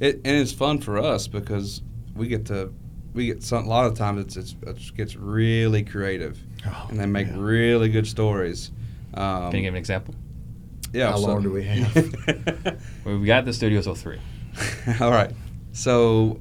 [0.01, 1.83] It and it's fun for us because
[2.17, 2.73] we get to
[3.15, 6.39] we get some a lot of times it's, it's it gets really creative
[6.89, 7.37] and they make yeah.
[7.39, 8.71] really good stories.
[9.15, 10.15] Um, Can you give an example?
[10.93, 11.11] yeah.
[11.11, 11.95] How so- long do we have?
[13.05, 14.19] Well, we got the studio till three.
[15.01, 15.31] All right.
[15.73, 16.41] So,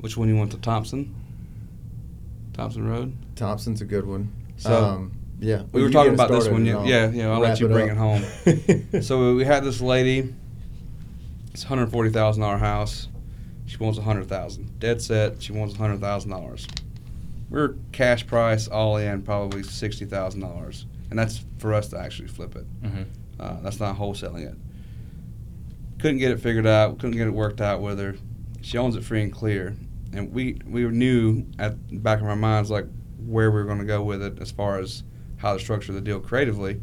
[0.00, 0.50] which one you want?
[0.52, 1.14] The Thompson.
[2.52, 3.12] Thompson Road.
[3.34, 4.30] Thompson's a good one.
[4.56, 5.12] So, um,
[5.42, 6.60] yeah, we were talking about this started one.
[6.62, 7.32] and You, I'll yeah, yeah.
[7.32, 7.98] I'll let you it bring it up.
[7.98, 9.02] home.
[9.02, 10.32] so we had this lady.
[11.52, 13.08] It's hundred forty thousand dollar house.
[13.66, 14.78] She wants a hundred thousand.
[14.78, 15.42] Dead set.
[15.42, 16.66] She wants a hundred thousand dollars.
[17.50, 22.28] We're cash price all in probably sixty thousand dollars, and that's for us to actually
[22.28, 22.82] flip it.
[22.82, 23.02] Mm-hmm.
[23.40, 24.56] Uh, that's not wholesaling it.
[25.98, 26.98] Couldn't get it figured out.
[26.98, 28.14] Couldn't get it worked out with her.
[28.60, 29.76] She owns it free and clear,
[30.12, 32.86] and we we knew at the back of our minds like
[33.26, 35.02] where we were going to go with it as far as
[35.42, 36.80] how to structure the deal creatively.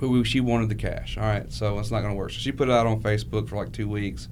[0.00, 1.18] But we, she wanted the cash.
[1.18, 2.30] All right, so it's not going to work.
[2.30, 4.28] So she put it out on Facebook for like two weeks.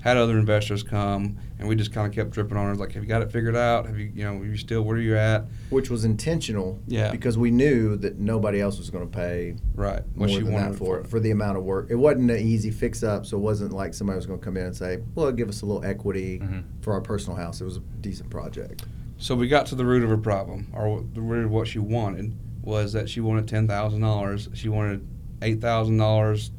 [0.00, 2.76] Had other investors come, and we just kind of kept dripping on her.
[2.76, 3.84] Like, have you got it figured out?
[3.86, 5.46] Have you, you know, are you still where are you at?
[5.70, 6.78] which was intentional.
[6.86, 7.10] Yeah.
[7.10, 10.02] Because we knew that nobody else was going to pay Right.
[10.14, 11.88] more What she than wanted that for it for the amount of work.
[11.90, 14.56] It wasn't an easy fix up, so it wasn't like somebody was going to come
[14.56, 16.62] in and say, "Well, give us a little equity Mhm.
[16.80, 18.84] for our personal house." It was a decent project.
[19.16, 21.80] So we got to the root of her problem, or the root of what she
[21.80, 22.32] wanted
[22.68, 24.50] was that she wanted ten thousand dollars.
[24.52, 25.04] She wanted
[25.40, 26.50] eight thousand dollars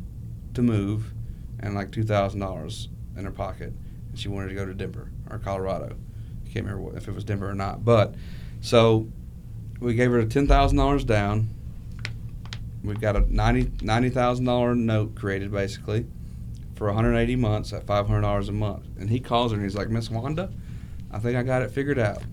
[0.56, 1.14] to move,
[1.60, 3.72] and like two thousand dollars in her pocket.
[4.10, 5.96] And she wanted to go to Denver or Colorado.
[5.96, 7.86] I can't remember if it was Denver or not.
[7.86, 8.16] But
[8.60, 9.08] so
[9.80, 11.50] we gave her ten thousand dollars down.
[12.84, 16.08] We've got a ninety ninety thousand dollar note created basically
[16.76, 18.86] for 180 months at $500 a month.
[18.98, 20.50] And he calls her and he's like, Miss Wanda,
[21.12, 22.24] I think I got it figured out.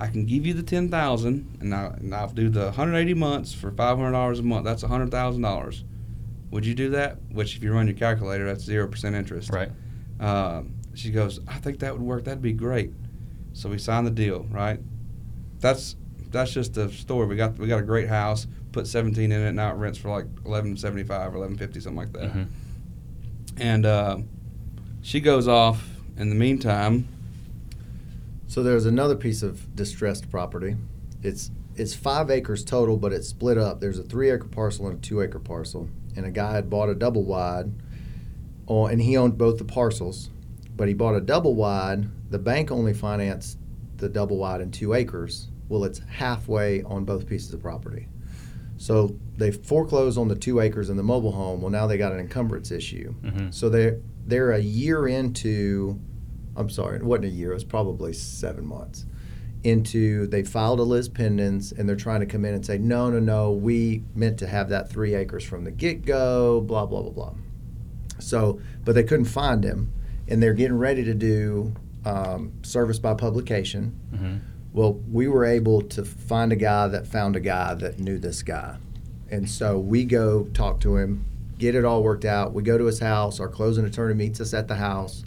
[0.00, 3.52] I can give you the ten thousand, and, I, and I'll do the 180 months
[3.52, 4.64] for $500 a month.
[4.64, 5.82] That's $100,000.
[6.50, 7.18] Would you do that?
[7.32, 9.50] Which, if you run your calculator, that's zero percent interest.
[9.50, 9.70] Right.
[10.20, 12.24] Um, she goes, I think that would work.
[12.24, 12.92] That'd be great.
[13.52, 14.46] So we signed the deal.
[14.50, 14.80] Right.
[15.60, 15.96] That's
[16.30, 17.26] that's just the story.
[17.26, 18.46] We got we got a great house.
[18.72, 19.52] Put 17 in it.
[19.52, 22.32] Now it rents for like 11.75 or 11.50, something like that.
[22.32, 22.46] Mhm.
[23.58, 24.18] And uh,
[25.02, 25.86] she goes off.
[26.16, 27.06] In the meantime,
[28.48, 30.76] So there's another piece of distressed property.
[31.22, 33.80] It's it's five acres total, but it's split up.
[33.80, 35.88] There's a three acre parcel and a two acre parcel.
[36.16, 37.70] And a guy had bought a double wide,
[38.66, 40.30] on, and he owned both the parcels.
[40.76, 42.08] But he bought a double wide.
[42.30, 43.58] The bank only financed
[43.98, 45.48] the double wide and two acres.
[45.68, 48.08] Well, it's halfway on both pieces of property.
[48.78, 51.60] So they foreclosed on the two acres in the mobile home.
[51.60, 53.14] Well, now they got an encumbrance issue.
[53.22, 53.52] Mhm.
[53.52, 56.00] So they're they're a year into.
[56.58, 57.52] I'm sorry, it wasn't a year.
[57.52, 59.06] It was probably seven months
[59.64, 60.26] into.
[60.26, 63.18] They filed a lis pendens and they're trying to come in and say, no, no,
[63.20, 63.52] no.
[63.52, 66.60] We meant to have that three acres from the get go.
[66.60, 67.34] Blah blah blah blah.
[68.18, 69.92] So, but they couldn't find him,
[70.26, 73.98] and they're getting ready to do um, service by publication.
[74.12, 74.40] Mhm.
[74.72, 78.42] Well, we were able to find a guy that found a guy that knew this
[78.42, 78.76] guy.
[79.30, 81.24] And so we go talk to him,
[81.58, 82.52] get it all worked out.
[82.54, 83.40] We go to his house.
[83.40, 85.22] Our closing attorney meets us at the house,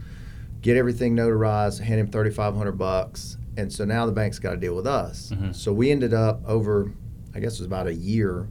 [0.62, 3.38] get everything notarized, hand him 3500 bucks.
[3.58, 5.32] And so now the bank's got to deal with us.
[5.36, 5.54] Mhm.
[5.56, 6.92] So we ended up over,
[7.36, 8.48] I guess it was about a year,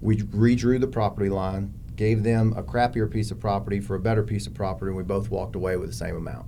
[0.00, 4.22] we redrew the property line, gave them a crappier piece of property for a better
[4.22, 6.46] piece of property, and we both walked away with the same amount.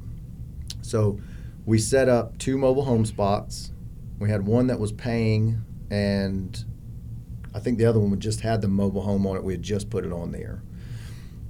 [0.80, 1.18] So
[1.66, 3.72] we set up two mobile home spots.
[4.18, 6.64] We had one that was paying, and
[7.54, 9.44] I think the other one just had the mobile home on it.
[9.44, 10.62] We had just put it on there.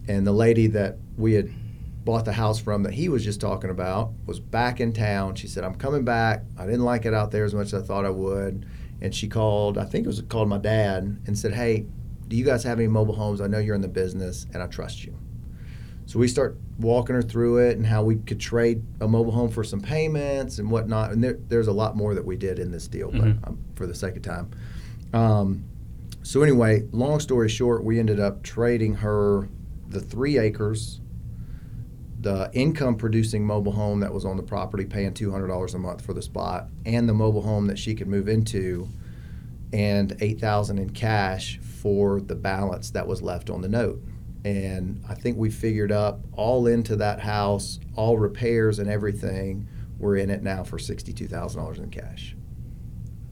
[0.08, 1.50] And the lady that we had
[2.04, 5.34] bought the house from that he was just talking about was back in town.
[5.34, 6.42] She said, I'm coming back.
[6.58, 8.66] I didn't like it out there as much as I thought I would.
[9.00, 11.86] And she called, I think it was called my dad, and said, Hey,
[12.28, 13.40] do you guys have any mobile homes?
[13.40, 15.16] I know you're in the business and I trust you.
[16.06, 19.50] So we start walking her through it and how we could trade a mobile home
[19.50, 21.12] for some payments and whatnot.
[21.12, 23.86] And there, there's a lot more that we did in this deal, but um, for
[23.86, 24.50] the sake of time.
[25.12, 25.64] Um,
[26.22, 29.48] so anyway, long story short, we ended up trading her
[29.88, 31.00] the three acres,
[32.22, 35.78] the income producing mobile home that was on the property, paying two hundred dollars a
[35.78, 38.88] month for the spot, and the mobile home that she could move into,
[39.72, 44.02] and eight thousand in cash for the balance that was left on the note.
[44.44, 49.68] And I think we figured up all into that house, all repairs and everything.
[49.98, 52.34] We're in it now for sixty-two thousand dollars in cash.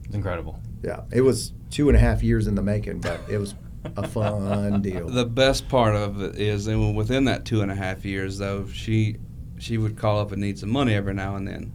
[0.05, 0.61] It's incredible.
[0.83, 3.55] Yeah, it was two and a half years in the making, but it was
[3.97, 5.09] a fun deal.
[5.09, 8.67] The best part of it is, and within that two and a half years, though,
[8.69, 9.17] she
[9.59, 11.73] she would call up and need some money every now and then,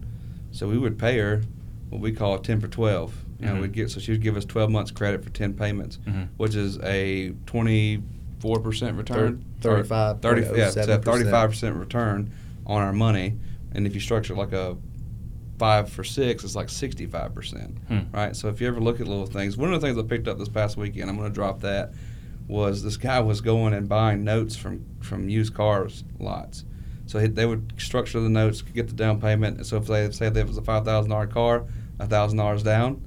[0.52, 1.42] so we would pay her
[1.90, 3.14] what we call a ten for twelve.
[3.40, 3.62] You know, Mhm.
[3.62, 6.30] we'd get so she would give us twelve months credit for ten payments, Mhm.
[6.38, 8.02] which is a twenty
[8.40, 9.44] four percent return.
[9.62, 11.04] Thir- Or 35, Thirty, yeah, it's a 07%.
[11.06, 12.30] thirty-five percent return
[12.66, 13.34] on our money,
[13.74, 14.78] and if you structure like a
[15.58, 18.00] five for six, it's like sixty-five percent Hmm.
[18.12, 18.36] right?
[18.36, 20.38] So if you ever look at little things, one of the things I picked up
[20.38, 21.94] this past weekend, I'm going to drop that,
[22.48, 26.66] was this guy was going and buying notes from from used cars lots.
[27.08, 29.58] So he, they would structure the notes, get the down payment.
[29.58, 31.66] And so if they say there was a five thousand dollar car,
[32.00, 33.02] a thousand dollars down,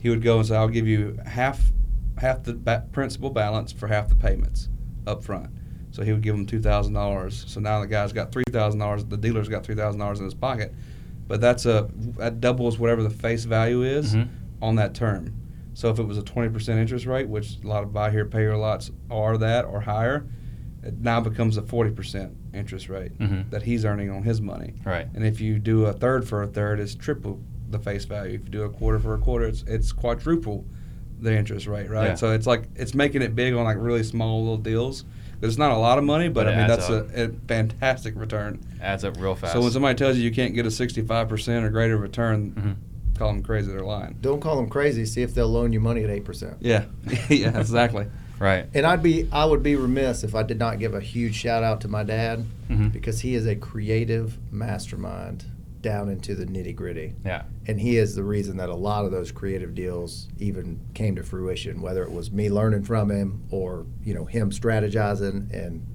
[0.00, 1.72] he would go and say, "I'll give you half
[2.18, 4.68] half the ba- principal balance for half the payments
[5.06, 5.50] up front."
[5.92, 7.44] So he would give them two thousand dollars.
[7.48, 9.04] So now the guy's got three thousand dollars.
[9.04, 10.74] The dealer's got three thousand dollars in his pocket,
[11.30, 11.88] but that's a
[12.18, 14.28] that doubles whatever the face value is Mhm.
[14.60, 15.32] on that term.
[15.74, 18.24] So if it was a twenty percent interest rate, which a lot of buy here
[18.26, 20.26] pay here lots are that or higher,
[20.82, 23.48] it now becomes a forty percent interest rate Mhm.
[23.50, 24.74] that he's earning on his money.
[24.84, 25.06] Right.
[25.14, 27.38] And if you do a third for a third, it's triple
[27.70, 28.34] the face value.
[28.34, 30.64] If you do a quarter for a quarter, it's it's quadruple
[31.20, 32.08] the interest rate, right?
[32.08, 32.14] Yeah.
[32.16, 35.04] So it's like it's making it big on like really small little deals.
[35.42, 38.60] It's not a lot of money, but, But I mean that's a, a fantastic return.
[38.80, 39.52] Adds up real fast.
[39.54, 43.18] So when somebody tells you you can't get a sixty-five percent or greater return, Mhm.
[43.18, 43.70] call them crazy.
[43.72, 44.16] They're lying.
[44.20, 45.04] Don't call them crazy.
[45.06, 46.56] See if they'll loan you money at eight percent.
[46.60, 46.84] Yeah,
[47.28, 48.06] yeah, exactly.
[48.40, 48.64] Right.
[48.72, 51.62] And I'd be I would be remiss if I did not give a huge shout
[51.62, 52.90] out to my dad Mhm.
[52.90, 55.44] because he is a creative mastermind
[55.80, 57.14] down into the nitty gritty.
[57.24, 57.42] Yeah.
[57.66, 61.22] And he is the reason that a lot of those creative deals even came to
[61.22, 65.86] fruition, whether it was me learning from him or, you know, him strategizing and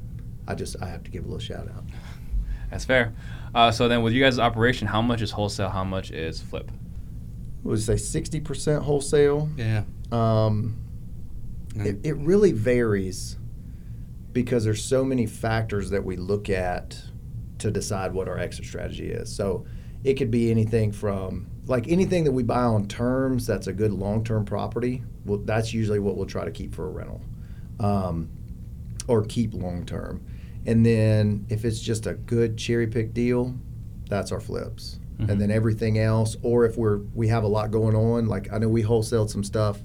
[0.47, 1.83] I just I have to give a little shout out.
[2.69, 3.13] That's fair.
[3.53, 5.69] Uh, so then, with you guys' operation, how much is wholesale?
[5.69, 6.69] How much is flip?
[7.63, 9.49] What would you say sixty percent wholesale?
[9.55, 9.83] Yeah.
[10.11, 10.77] Um,
[11.75, 13.37] it, it really varies
[14.33, 17.01] because there's so many factors that we look at
[17.59, 19.33] to decide what our exit strategy is.
[19.33, 19.65] So
[20.05, 23.91] it could be anything from like anything that we buy on terms that's a good
[23.91, 25.03] long-term property.
[25.25, 27.21] Well, that's usually what we'll try to keep for a rental,
[27.79, 28.29] um,
[29.07, 30.23] or keep long-term.
[30.67, 33.55] And then if it's just a good cherry pick deal,
[34.07, 34.99] that's our flips.
[35.19, 35.29] Mhm.
[35.29, 38.59] And then everything else, or if we're we have a lot going on, like I
[38.59, 39.83] know we wholesaled some stuff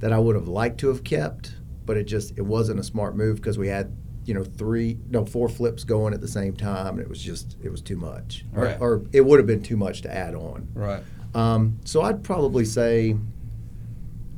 [0.00, 1.54] that I would have liked to have kept,
[1.86, 3.92] but it just it wasn't a smart move because we had
[4.24, 7.56] you know three no four flips going at the same time and it was just
[7.62, 8.80] it was too much Or- Right.
[8.80, 11.02] or, it would have been too much to add on Right.
[11.34, 13.16] um, so i'd probably say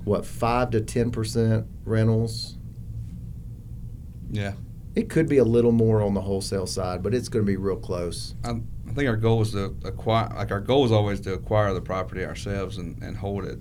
[0.04, 2.56] what five to ten percent rentals
[4.30, 4.54] Yeah.
[4.94, 7.56] it could be a little more on the wholesale side but it's going to be
[7.56, 8.50] real close I,
[8.88, 11.80] I think our goal is to acquire, like our goal is always to acquire the
[11.80, 13.58] property ourselves and, and hold it.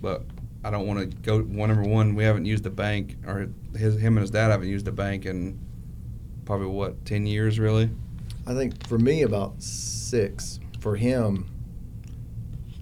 [0.00, 0.22] But
[0.62, 1.40] I don't want to go.
[1.40, 4.68] One number one, we haven't used the bank, or his him and his dad haven't
[4.68, 5.58] used the bank in
[6.44, 7.90] probably what ten years, really.
[8.46, 10.58] I think for me about six.
[10.80, 11.46] For him,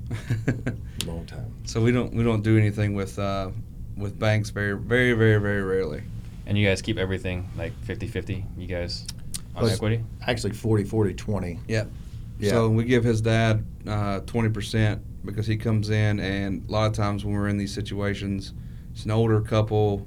[1.06, 1.52] long time.
[1.64, 3.50] so we don't we don't do anything with uh,
[3.96, 6.02] with banks very very very very rarely.
[6.46, 9.04] And you guys keep everything like 50-50, you guys
[9.54, 10.02] on Plus- equity?
[10.26, 11.60] Actually, 40, 40, 20.
[11.68, 11.90] Yep.
[12.38, 12.50] Yeah.
[12.50, 16.86] So we give his dad uh, twenty percent because he comes in, and a lot
[16.86, 18.52] of times when we're in these situations,
[18.92, 20.06] it's an older couple,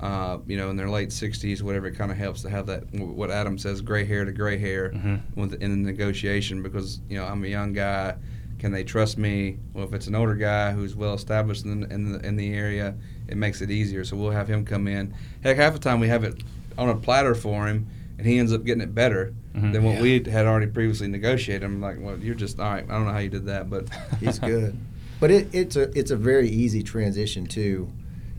[0.00, 1.86] uh, you know, in their late sixties, whatever.
[1.86, 4.90] It kind of helps to have that what Adam says, gray hair to gray hair,
[4.90, 5.20] Mhm.
[5.36, 8.14] with in the negotiation because you know I'm a young guy.
[8.58, 9.58] Can they trust me?
[9.74, 12.52] Well, if it's an older guy who's well established in the, in the in the
[12.54, 12.94] area,
[13.28, 14.04] it makes it easier.
[14.04, 15.14] So we'll have him come in.
[15.42, 16.42] Heck, half the time we have it
[16.76, 17.86] on a platter for him,
[18.18, 19.72] and he ends up getting it better Mhm.
[19.72, 20.02] than what Yeah.
[20.02, 21.62] we had already previously negotiated.
[21.64, 22.84] I'm like, well, you're just all right.
[22.88, 23.88] I don't know how you did that, but
[24.20, 24.76] He's good.
[25.20, 27.90] But it, it's a it's a very easy transition too,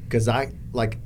[0.03, 0.99] because I like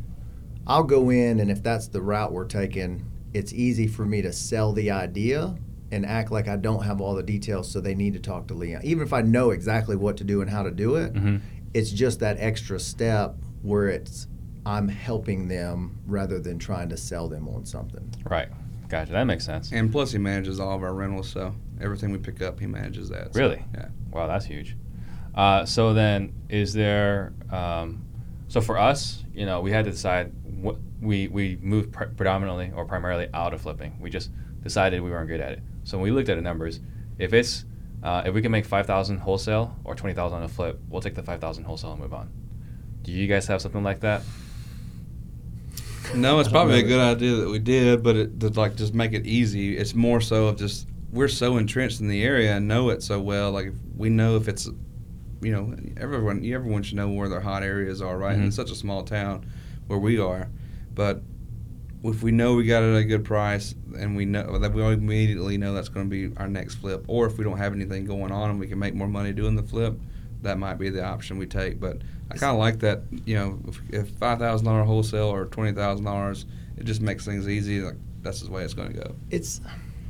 [0.67, 4.31] I'll go in and if that's the route we're taking, it's easy for me to
[4.33, 5.55] sell the idea
[5.91, 8.53] and act like I don't have all the details, so they need to talk to
[8.53, 8.81] Leon.
[8.83, 11.37] Even if I know exactly what to do and how to do it, hmm
[11.73, 14.27] it's just that extra step where it's
[14.65, 18.13] I'm helping them rather than trying to sell them on something.
[18.29, 18.49] Right.
[18.89, 19.11] Gotcha.
[19.13, 19.71] That makes sense.
[19.71, 23.09] and plus he manages all of our rentals, so everything we pick up, he manages
[23.09, 23.33] that.
[23.33, 23.63] So, Really?
[23.73, 23.87] Yeah.
[24.11, 24.75] Wow, that's huge.
[25.33, 27.33] Uh, so then, is there?
[27.49, 28.05] Um,
[28.49, 32.71] so for us, you know, we had to decide what we we moved pr- predominantly
[32.75, 33.97] or primarily out of flipping.
[34.01, 34.29] We just
[34.61, 35.63] decided we weren't good at it.
[35.85, 36.81] So when we looked at the numbers,
[37.17, 37.63] if it's
[38.03, 41.01] uh, if we can make five thousand wholesale or twenty thousand on a flip, we'll
[41.01, 42.29] take the five thousand wholesale and move on.
[43.03, 44.21] Do you guys have something like that?
[46.15, 49.13] No, it's probably a good idea that we did, but it to like just make
[49.13, 49.77] it easy.
[49.77, 53.19] It's more so of just we're so entrenched in the area and know it so
[53.19, 53.51] well.
[53.51, 54.67] Like if we know if it's,
[55.41, 58.33] you know, everyone you everyone should know where their hot areas are, right?
[58.33, 58.47] And Mhm.
[58.47, 59.45] it's such a small town
[59.87, 60.49] where we are,
[60.95, 61.21] but
[62.03, 64.81] if we know we got it at a good price and we know that we
[64.83, 68.05] immediately know that's going to be our next flip, or if we don't have anything
[68.05, 69.99] going on and we can make more money doing the flip,
[70.41, 71.79] that might be the option we take.
[71.79, 73.01] But I kind of like that.
[73.25, 76.45] You know, if, if five thousand dollar wholesale or twenty thousand dollars,
[76.77, 77.81] it just makes things easy.
[77.81, 79.15] Like that's the way it's going to go.
[79.29, 79.61] It's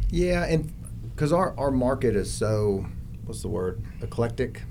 [0.10, 0.74] yeah, and
[1.16, 2.86] because our our market is so
[3.26, 4.64] what's the word eclectic,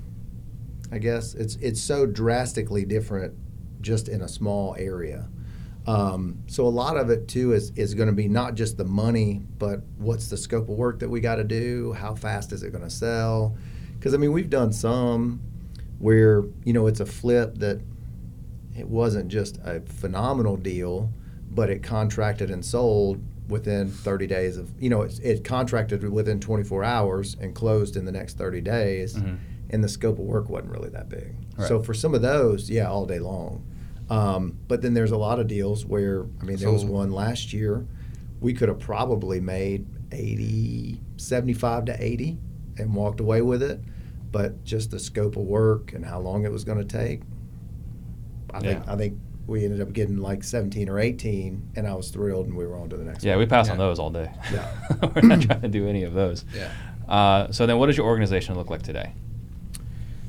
[0.91, 3.33] I guess it's it's so drastically different
[3.81, 5.27] just in a small area.
[5.87, 8.85] Um, so a lot of it too is is going to be not just the
[8.85, 11.93] money, but what's the scope of work that we got to do?
[11.93, 13.57] How fast is it going to sell?
[13.97, 15.41] Because I mean, we've done some
[16.01, 17.79] where you know it's a flip that
[18.77, 21.11] it wasn't just a phenomenal deal,
[21.51, 26.39] but it contracted and sold within 30 days of you know it, it contracted within
[26.39, 29.15] 24 hours and closed in the next 30 days.
[29.15, 29.37] Mhm.
[29.73, 31.33] and the scope of work wasn't really that big.
[31.57, 31.65] Right.
[31.67, 33.63] so for some of those yeah all day long.
[34.09, 37.53] Um, but then there's a lot of deals where i mean there was one last
[37.53, 37.85] year
[38.41, 42.37] we could have probably made 80 75 to 80
[42.77, 43.79] and walked away with it
[44.31, 47.21] but just the scope of work and how long it was going to take
[48.53, 48.93] i think Yeah.
[48.93, 49.17] i think
[49.47, 52.77] we ended up getting like 17 or 18 and i was thrilled and we were
[52.77, 53.39] on to the next Yeah, one.
[53.39, 54.31] we pass on those all day.
[54.53, 54.67] Yeah.
[55.15, 56.45] We're not trying to do any of those.
[56.55, 56.71] Yeah.
[57.09, 59.11] Uh, so then, what does your organization look like today?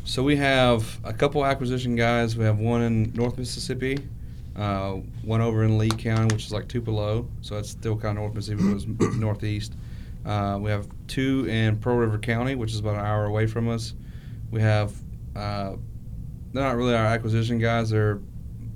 [0.04, 2.36] So we have a couple acquisition guys.
[2.36, 3.98] We have one in North Mississippi,
[4.56, 7.28] uh, one over in Lee County, which is like Tupelo.
[7.42, 9.74] So it's still kind of North Mississippi, but it's northeast.
[10.24, 13.68] Uh, we have two in Pearl River County, which is about an hour away from
[13.68, 13.94] us.
[14.50, 14.92] We have,
[15.34, 15.74] uh,
[16.52, 17.90] they're not really our acquisition guys.
[17.90, 18.20] They're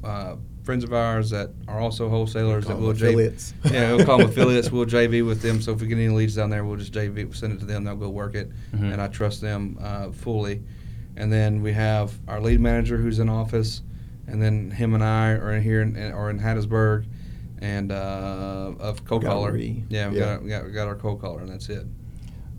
[0.03, 3.55] uh, friends of ours that are also wholesalers Call that them will J- affiliates.
[3.71, 4.71] yeah, we'll call them affiliates.
[4.73, 5.61] We'll JV with them.
[5.63, 7.65] So if we get any leads down there, we'll just JV, we'll send it to
[7.67, 7.85] them.
[7.85, 8.93] They'll go work it, Mhm.
[8.93, 10.63] and I trust them uh, fully.
[11.17, 13.83] And then we have our lead manager who's in office,
[14.27, 17.07] and then him and I are in here in, or in Hattiesburg,
[17.61, 19.57] and uh, of cold caller.
[19.57, 20.25] Yeah, we Yeah.
[20.35, 21.87] got, we got we got our cold caller, and that's it.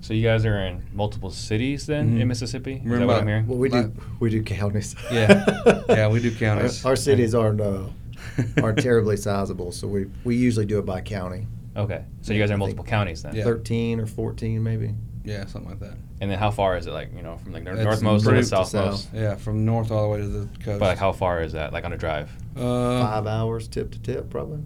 [0.02, 2.22] So you guys are in multiple cities then Mhm.
[2.22, 2.74] in Mississippi?
[2.76, 3.48] Is We're that what I'm hearing?
[3.48, 4.96] Well, we do we do counties.
[5.12, 5.44] Yeah.
[5.90, 6.86] Yeah, we do counties.
[6.86, 7.84] Our, our cities aren't uh,
[8.62, 11.48] aren't terribly sizable, so we we usually do it by county.
[11.76, 12.04] Okay.
[12.22, 13.36] So you guys are in multiple counties then?
[13.36, 13.44] Yeah.
[13.44, 14.94] Thirteen or fourteen, maybe.
[15.24, 15.96] Yeah, something like that.
[16.22, 16.92] And then how far is it?
[16.92, 18.72] Like, you know, from like the It's northmost to the pretty- to southmost?
[19.04, 19.14] south.
[19.14, 20.80] Yeah, from north all the way to the coast.
[20.80, 21.74] But like, how far is that?
[21.74, 22.32] Like on a drive?
[22.56, 24.60] Uh, Five hours tip to tip, probably.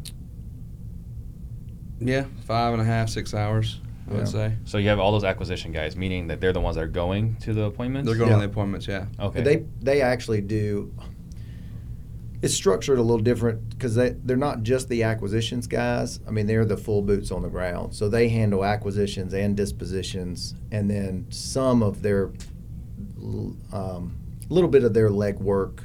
[2.01, 3.79] Yeah, five and a half, six hours.
[4.07, 4.17] I Yeah.
[4.17, 6.83] would say So you have all those acquisition guys, meaning that they're the ones that
[6.83, 8.07] are going to the appointments?
[8.07, 8.35] they're going Yeah.
[8.35, 8.87] on the appointments.
[8.87, 9.05] Yeah.
[9.19, 9.41] Okay.
[9.41, 10.91] They they actually do.
[12.41, 16.19] It's structured a little different because they they're not just the acquisitions guys.
[16.27, 20.55] I mean, they're the full boots on the ground, so they handle acquisitions and dispositions,
[20.71, 22.31] and then some of their
[23.71, 24.15] um,
[24.49, 25.79] little bit of their legwork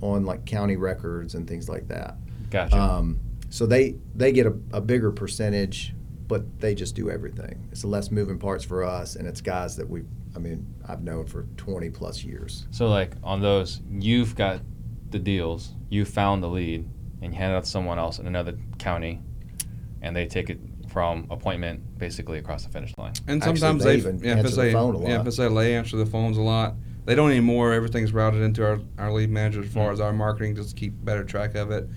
[0.00, 2.16] on like county records and things like that.
[2.50, 2.76] Gotcha.
[2.76, 3.18] Um,
[3.54, 5.94] so they they get a, a bigger percentage,
[6.26, 7.68] but they just do everything.
[7.70, 10.02] It's less moving parts for us, and it's guys that we,
[10.34, 12.66] I mean, I've known for 20 plus years.
[12.72, 14.60] so like on those, you've got
[15.10, 16.88] the deals, you found the lead,
[17.22, 19.20] and you hand it out to someone else in another county,
[20.02, 23.12] and they take it from appointment basically across the finish line.
[23.28, 25.28] And Actually, sometimes they they, even yeah, if answer the phone a yeah, lot.
[25.28, 26.74] if they answer the phones a lot.
[27.04, 27.72] They don't anymore.
[27.72, 29.92] Everything's routed into our, our lead manager as far Mm.
[29.92, 31.88] as our marketing, just keep better track of it.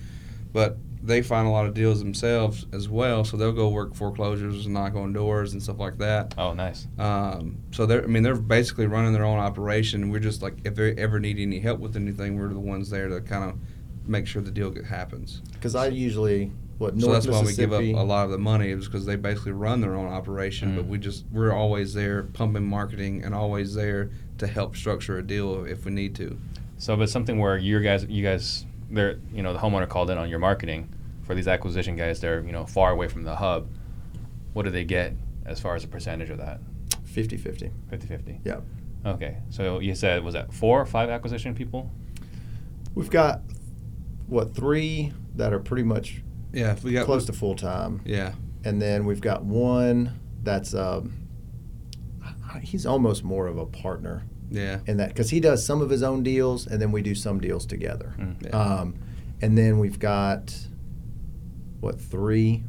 [0.52, 0.76] But
[1.08, 4.74] they find a lot of deals themselves as well, so they'll go work foreclosures and
[4.74, 6.34] knock on doors and stuff like that.
[6.38, 6.86] Oh, nice.
[6.98, 10.10] Um, so they're, I mean, they're basically running their own operation.
[10.10, 13.08] We're just like, if they ever need any help with anything, we're the ones there
[13.08, 13.58] to kind of
[14.06, 15.42] make sure the deal get, happens.
[15.52, 18.70] Because I usually what so that's why we give up a lot of the money
[18.70, 20.88] is because they basically run their own operation, but Mm.
[20.88, 25.64] we just we're always there pumping marketing and always there to help structure a deal
[25.64, 26.38] if we need to.
[26.76, 30.18] So, but something where you guys, you guys, they're, you know, the homeowner called in
[30.18, 30.88] on your marketing
[31.28, 32.20] for these acquisition guys.
[32.20, 33.68] They're, you know, far away from the hub.
[34.54, 35.12] What do they get
[35.44, 36.60] as far as a percentage of that?
[37.04, 37.70] 50-50.
[37.92, 38.40] 50-50?
[38.44, 38.60] Yeah.
[39.04, 39.36] Okay.
[39.50, 41.90] So you said was that four or five acquisition people?
[42.94, 43.42] We've got
[44.26, 46.22] what three that are pretty much
[46.52, 48.32] Yeah, we got close to full time, Yeah,
[48.64, 51.12] and then we've got one that's um,
[52.60, 56.02] he's almost more of a partner yeah, in that because he does some of his
[56.02, 58.14] own deals, and then we do some deals together.
[58.18, 58.46] Mm.
[58.46, 58.50] Yeah.
[58.50, 58.94] Um,
[59.40, 60.54] and then we've got
[61.80, 62.62] what three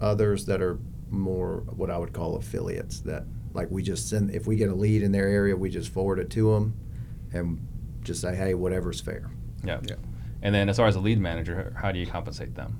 [0.00, 0.78] others that are
[1.10, 4.74] more what I would call affiliates that like we just send if we get a
[4.74, 6.74] lead in their area, we just forward it to them
[7.32, 7.66] and
[8.02, 9.30] just say, hey, whatever's fair.
[9.64, 9.80] Yeah.
[9.84, 9.96] Yeah.
[10.42, 12.78] And then as far as a lead manager, how do you compensate them?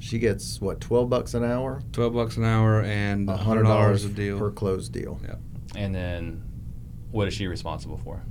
[0.00, 3.64] She gets what twelve bucks an hour, twelve bucks an hour and a a hundred
[3.64, 4.38] hundred dollars dollars a deal.
[4.38, 5.20] per closed deal.
[5.24, 5.36] Yeah
[5.76, 6.42] and then
[7.10, 8.22] what is she responsible for?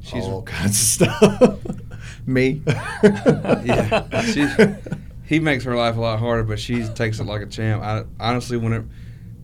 [0.00, 1.58] She's all kinds of stuff.
[2.26, 2.62] Me.
[2.66, 4.46] yeah, she,
[5.26, 7.82] he makes her life a lot harder, but she takes it like a champ.
[7.82, 8.84] I, honestly, when it,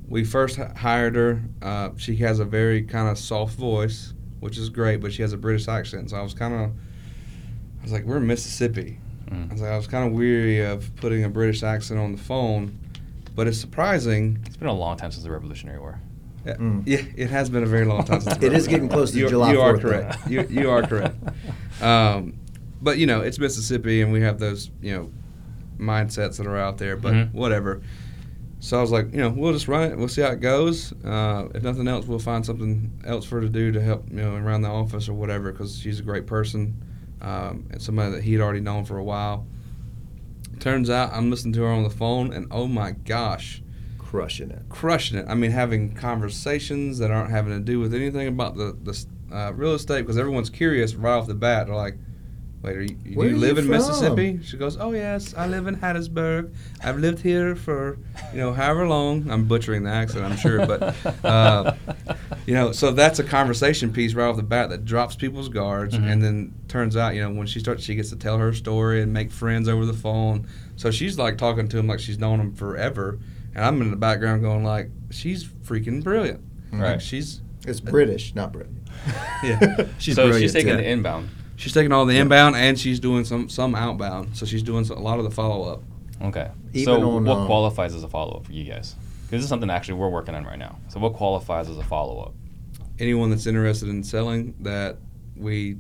[0.09, 4.69] we first hired her, uh, she has a very kind of soft voice, which is
[4.69, 6.11] great, but she has a British accent.
[6.11, 8.99] So I was kind of, I was like, we're in Mississippi.
[9.31, 9.51] I Mm.
[9.53, 12.79] was like, I was kind of weary of putting a British accent on the phone,
[13.35, 14.39] but it's surprising.
[14.47, 15.99] It's been a long time since the Revolutionary War.
[16.45, 16.83] Yeah, Mm.
[16.87, 18.37] yeah, it has been a very long time since.
[18.43, 19.89] It is getting close to you, July You are 4th, though.
[19.89, 20.31] correct.
[20.31, 21.17] You, you are correct.
[21.81, 22.35] Um,
[22.83, 25.11] but you know, it's Mississippi, and we have those you know
[25.83, 26.97] mindsets that are out there.
[26.97, 27.33] But Mhm.
[27.35, 27.81] whatever.
[28.61, 29.99] So I was like, you know, we'll just run it.
[29.99, 30.93] We'll see how it goes.
[31.05, 34.17] Uh, if nothing else, we'll find something else for her to do to help you
[34.19, 35.51] know around the office or whatever.
[35.51, 36.77] Because she's a great person
[37.21, 39.47] um, and somebody that he'd already known for a while.
[40.61, 43.63] Turns out I'm listening to her on the phone, and oh my gosh,
[43.99, 44.63] Crushing it.
[44.69, 45.25] crushing it.
[45.29, 49.05] I mean, having conversations that aren't having to do with anything about the the
[49.35, 51.67] uh, real estate because everyone's curious right off the bat.
[51.67, 51.97] They're like,
[52.63, 55.35] "Wait, are you, do Where you live you in from?" Mississippi?" She goes, "Oh yes,
[55.37, 56.53] I live in Hattiesburg.
[56.83, 57.99] I've lived here for
[58.33, 59.31] you know however long.
[59.31, 60.95] I'm butchering the accent, I'm sure, but
[61.25, 61.75] uh,
[62.47, 65.95] you know, so that's a conversation piece right off the bat that drops people's guards,
[65.97, 66.11] Mhm.
[66.13, 69.03] and then turns out, you know, when she starts, she gets to tell her story
[69.03, 70.47] and make friends over the phone.
[70.77, 73.19] So she's like talking to him like she's known him forever,
[73.55, 76.41] and I'm in the background going like, she's freaking brilliant.
[76.73, 76.93] Right.
[76.93, 78.73] Like, she's It's British, not British.
[79.45, 79.87] Yeah.
[79.99, 80.43] she's so brilliant.
[80.43, 80.77] she's taking too.
[80.79, 81.29] the inbound.
[81.63, 84.37] She's taking all the inbound and she's doing some some outbound.
[84.37, 85.83] So she's doing a lot of the follow up.
[86.21, 86.51] Okay.
[86.73, 88.97] Even so on, what um, qualifies as a follow up for you guys?
[89.23, 90.79] 'Cause this is something actually we're working on right now.
[90.89, 92.35] So what qualifies as a follow up?
[92.99, 94.99] Anyone that's interested in selling that
[95.37, 95.77] we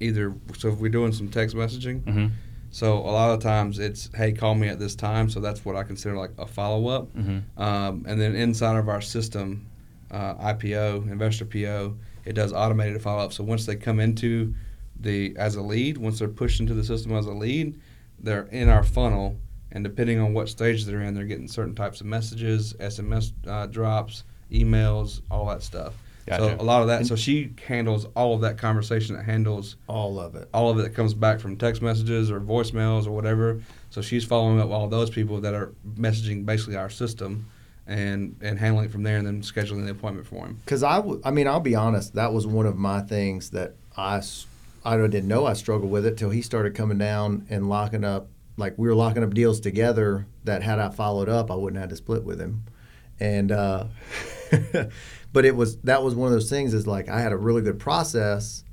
[0.00, 2.02] either so if we're doing some text messaging.
[2.02, 2.26] Mm-hmm.
[2.70, 5.30] So a lot of times it's hey call me at this time.
[5.30, 7.14] So that's what I consider like a follow up.
[7.16, 7.62] Mm-hmm.
[7.62, 9.66] Um, and then inside of our system,
[10.10, 13.32] uh, IPO, investor PO, it does automated follow up.
[13.32, 14.54] So once they come into
[14.98, 17.78] the as a lead, once they're pushed into the system as a lead,
[18.18, 19.36] they're in our funnel.
[19.72, 23.66] And depending on what stage they're in, they're getting certain types of messages, SMS uh,
[23.66, 24.22] drops,
[24.52, 25.94] emails, all that stuff.
[26.38, 27.06] So a lot of that.
[27.06, 29.14] So she handles all of that conversation.
[29.16, 30.48] That handles all of it.
[30.54, 33.60] all of it that comes back from text messages or voicemails or whatever.
[33.90, 37.46] So she's following up all those people that are messaging basically our system
[37.86, 40.58] and and handling it from there and then scheduling the appointment for him.
[40.64, 42.14] Because I, w- I mean, I'll be honest.
[42.14, 44.46] That was one of my things that that I, s-
[44.84, 48.28] I didn't know I struggled with it till he started coming down and locking up.
[48.56, 50.26] Like we were locking up deals together.
[50.44, 52.64] That had I followed up, I wouldn't have had to split with him.
[53.18, 53.86] And, uh,
[55.32, 56.74] but it was that was one of those things.
[56.74, 58.64] Is like I had a really good process,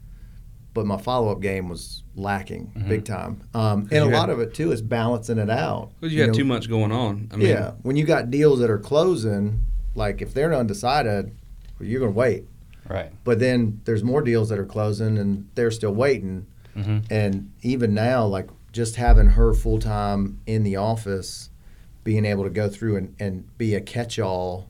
[0.73, 2.89] but my follow up game was lacking Mhm.
[2.89, 3.41] big time.
[3.53, 5.91] Um, and a had- lot of it too is balancing it out.
[5.99, 7.29] Because you, had know, too much going on.
[7.31, 11.31] I mean, yeah, when you got deals that are closing, like if they're undecided,
[11.79, 12.45] you're going to wait.
[12.91, 13.11] Right.
[13.23, 16.45] But then there's more deals that are closing and they're still waiting.
[16.73, 21.49] hmm And even now, like just having her full time in the office,
[22.03, 24.69] being able to go through and, and be a catch all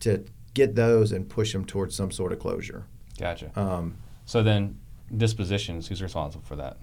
[0.00, 0.24] to
[0.54, 2.84] get those and push them towards some sort of closure.
[3.18, 3.50] Gotcha.
[3.58, 4.78] Um, So then,
[5.16, 5.88] dispositions.
[5.88, 6.76] Who's responsible for that?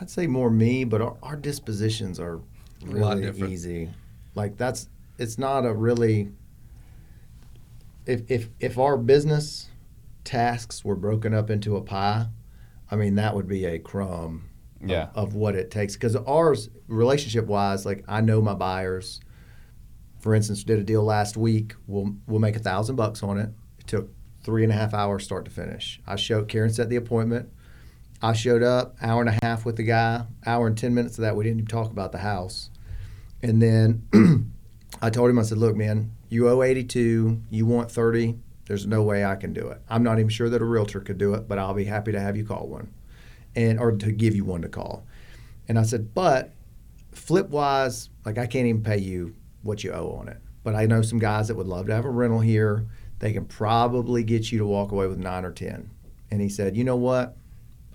[0.00, 2.40] I'd say more me, but our, our dispositions are
[2.82, 3.52] A lot really different.
[3.52, 3.90] easy.
[4.34, 4.88] Like that's
[5.18, 6.30] it's not a really
[8.06, 9.68] if if if our business
[10.24, 12.26] tasks were broken up into a pie,
[12.90, 14.48] I mean that would be a crumb
[14.82, 19.20] of- of, what it takes because ours relationship wise, like I know my buyers.
[20.20, 21.74] For instance, did a deal last week.
[21.86, 23.50] We'll we'll make a thousand bucks on it.
[23.78, 24.10] It took
[24.44, 26.00] three and a half hours start to finish.
[26.06, 27.48] I showed Karen set the appointment.
[28.20, 31.22] I showed up, hour and a half with the guy, hour and 10 minutes of
[31.22, 32.70] that, we didn't even talk about the house.
[33.42, 34.06] And then
[35.02, 39.02] I told him, I said, look, man, you owe 82, you want 30, there's no
[39.02, 39.82] way I can do it.
[39.90, 42.20] I'm not even sure that a realtor could do it, but I'll be happy to
[42.20, 42.94] have you call one
[43.56, 45.04] and or to give you one to call.
[45.68, 46.52] And I said, but
[47.10, 50.38] flip wise, like I can't even pay you what you owe on it.
[50.62, 52.86] But I know some guys that would love to have a rental here.
[53.18, 55.90] They can probably get you to walk away with nine or 10.
[56.30, 57.36] And he said, you know what?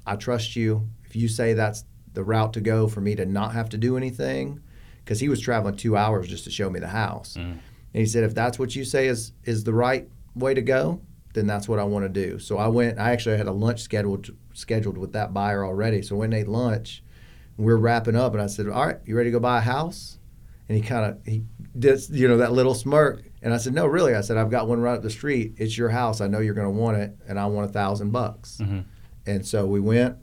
[0.05, 0.87] I trust you.
[1.05, 3.95] If you say that's the route to go for me to not have to do
[3.95, 4.61] anything,
[5.07, 7.35] because he was traveling two hours just to show me the house.
[7.39, 7.43] Mm.
[7.43, 7.61] And
[7.93, 11.01] he said, if that's what you say is is the right way to go,
[11.33, 12.39] then that's what I want to do.
[12.39, 12.99] So I went.
[12.99, 16.01] I actually had a lunch scheduled scheduled with that buyer already.
[16.01, 17.03] So when they ate lunch,
[17.55, 19.61] we are wrapping up, and I said, "All right, you ready to go buy a
[19.61, 20.19] house?"
[20.67, 21.45] And he kind of he
[21.79, 24.67] did you know that little smirk, and I said, "No, really." I said, "I've got
[24.67, 25.53] one right up the street.
[25.57, 26.19] It's your house.
[26.19, 28.79] I know you're going to want it, and I want a thousand bucks." hmm
[29.25, 30.17] And so we went,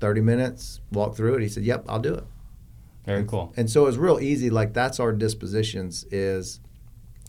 [0.00, 1.42] 30 minutes, walked through it.
[1.42, 2.24] He said, "Yep, I'll do it."
[3.08, 3.52] Very and, cool.
[3.56, 4.50] And so it's real easy.
[4.50, 6.04] Like that's our dispositions.
[6.10, 6.60] Is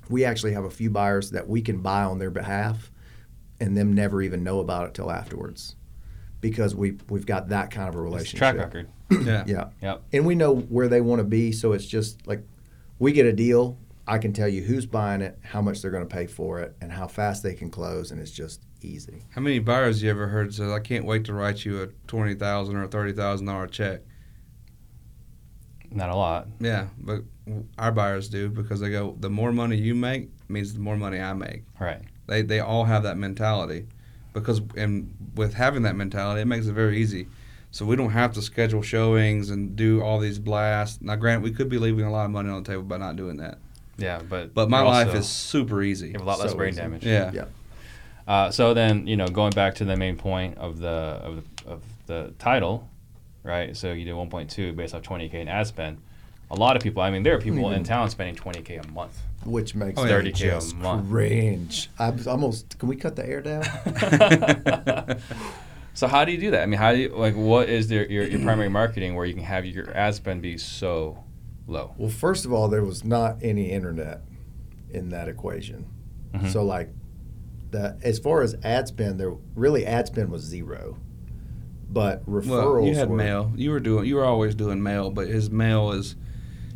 [0.09, 2.91] we actually have a few buyers that we can buy on their behalf,
[3.61, 5.75] and them never even know about it till afterwards,
[6.41, 8.37] because we we've got that kind of a It's relationship.
[8.39, 8.89] track record.
[9.25, 9.43] Yeah.
[9.47, 9.69] Yeah.
[9.81, 10.03] Yep.
[10.13, 12.43] And we know where they want to be, so it's just like
[12.99, 13.77] we get a deal.
[14.05, 16.75] I can tell you who's buying it, how much they're going to pay for it,
[16.81, 19.23] and how fast they can close, and it's just easy.
[19.29, 22.33] How many buyers you ever heard say, "I can't wait to write you a twenty
[22.35, 24.01] thousand or a thirty thousand dollar check"?
[25.91, 26.47] Not a lot.
[26.59, 27.21] Yeah, but
[27.77, 31.19] our buyers do because they go, the more money you make means the more money
[31.19, 31.63] I make.
[31.79, 32.01] Right.
[32.27, 33.87] They they all have that mentality,
[34.33, 37.27] because and with having that mentality, it makes it very easy.
[37.71, 41.01] So we don't have to schedule showings and do all these blasts.
[41.01, 43.15] Now, granted, we could be leaving a lot of money on the table by not
[43.15, 43.59] doing that.
[43.97, 46.11] Yeah, but But my life is super you easy.
[46.13, 46.81] have a lot less so brain easy.
[46.81, 47.05] damage.
[47.05, 47.31] Yeah.
[47.33, 47.45] Yeah.
[48.27, 51.69] Uh, so then, you know, going back to the main point of the of the,
[51.69, 52.87] of the title,
[53.49, 53.75] right?
[53.75, 55.97] So you did 1.2 based off 20k in ad spend.
[56.51, 57.01] A lot of people.
[57.03, 59.15] I mean, there are people in town spending 20k a month.
[59.45, 60.19] Which makes Oh, it yeah.
[60.19, 61.09] 30K a just month.
[61.09, 61.89] cringe.
[61.99, 62.77] I was almost.
[62.79, 63.63] Can we cut the air down?
[65.93, 66.63] so how do you do that?
[66.63, 67.35] I mean, how do you like?
[67.35, 70.57] What is their, your your primary marketing where you can have your ad spend be
[70.57, 71.23] so
[71.67, 71.93] low?
[71.97, 74.21] Well, first of all, there was not any internet
[74.91, 75.85] in that equation.
[76.33, 76.49] Mhm.
[76.51, 76.89] So, like,
[77.71, 80.97] the as far as ad spend, there really ad spend was zero,
[81.89, 83.51] but referrals Well, you had were, mail.
[83.55, 84.05] You were doing.
[84.05, 86.15] You were always doing mail, but his mail is.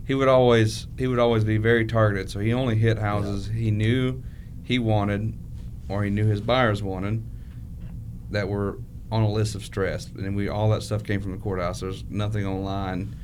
[0.05, 0.87] He would always.
[0.97, 2.29] He would always be very targeted.
[2.29, 4.23] So he only hit houses he knew
[4.63, 5.33] he wanted,
[5.89, 7.23] or he knew his buyers wanted,
[8.31, 8.79] that were
[9.11, 10.07] on a list of stress.
[10.07, 11.81] And we all that stuff came from the courthouse.
[11.81, 13.15] There's nothing online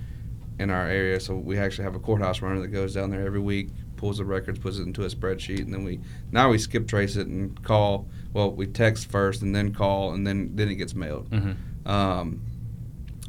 [0.60, 3.40] in our area, so we actually have a courthouse runner that goes down there every
[3.40, 6.88] week, pulls the records, puts it into a spreadsheet, and then we now we skip
[6.88, 8.08] trace it and call.
[8.34, 11.30] Well, we text first and then call, and then then it gets mailed.
[11.30, 11.52] Mm-hmm.
[11.90, 12.42] Um,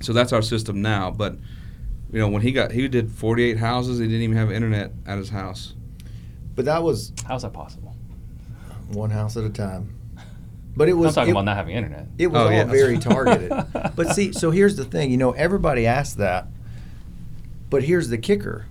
[0.00, 1.10] so that's our system now.
[1.10, 1.36] But
[2.12, 5.18] you know, when he got he did 48 houses, he didn't even have internet at
[5.18, 5.74] his house.
[6.54, 7.94] But that was How's that possible?
[8.92, 9.94] one house at a time.
[10.76, 12.06] But it I'm was talking it, about not having internet.
[12.18, 12.64] it was Oh, all yeah.
[12.64, 13.50] very targeted.
[13.96, 15.10] but see, so here's the thing.
[15.10, 16.46] You know, everybody asked that,
[17.70, 18.66] but here's the kicker.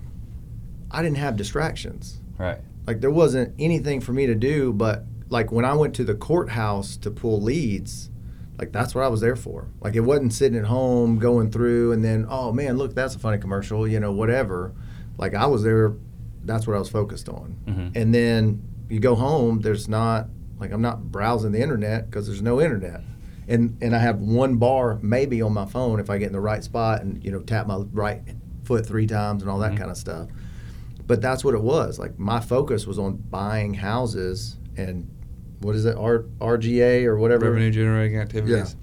[0.90, 2.20] I didn't have distractions.
[2.38, 2.58] Right.
[2.86, 6.14] Like there wasn't anything for me to do, but like when I went to the
[6.14, 8.09] courthouse to pull leads,
[8.60, 9.68] like that's what I was there for.
[9.80, 13.18] Like it wasn't sitting at home going through and then, oh man, look, that's a
[13.18, 14.72] funny commercial, you know, whatever.
[15.16, 15.94] Like I was there,
[16.44, 17.56] that's what I was focused on.
[17.66, 17.96] Mhm.
[17.96, 22.42] And then you go home, there's not like I'm not browsing the internet because there's
[22.42, 23.00] no internet.
[23.48, 26.40] And and I have one bar maybe on my phone if I get in the
[26.40, 28.20] right spot and you know tap my right
[28.64, 29.78] foot three times and all that Mhm.
[29.78, 30.28] kind of stuff
[31.06, 31.98] but that's what it was.
[31.98, 35.08] Like my focus was on buying houses and
[35.60, 37.46] what is it, R, RGA or whatever.
[37.46, 38.76] Revenue generating activities.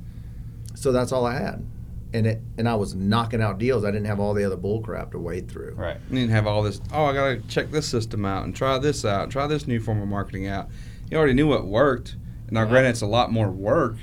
[0.75, 1.65] So that's all I had,
[2.13, 3.83] and it and I was knocking out deals.
[3.83, 5.73] I didn't have all the other bull crap to wade through.
[5.75, 5.97] Right.
[6.09, 6.79] You didn't have all this.
[6.93, 9.79] Oh, I gotta check this system out and try this out, and try this new
[9.79, 10.69] form of marketing out.
[11.09, 12.15] You already knew what worked.
[12.51, 12.69] Now, Yeah.
[12.69, 13.95] granted, it's a lot more work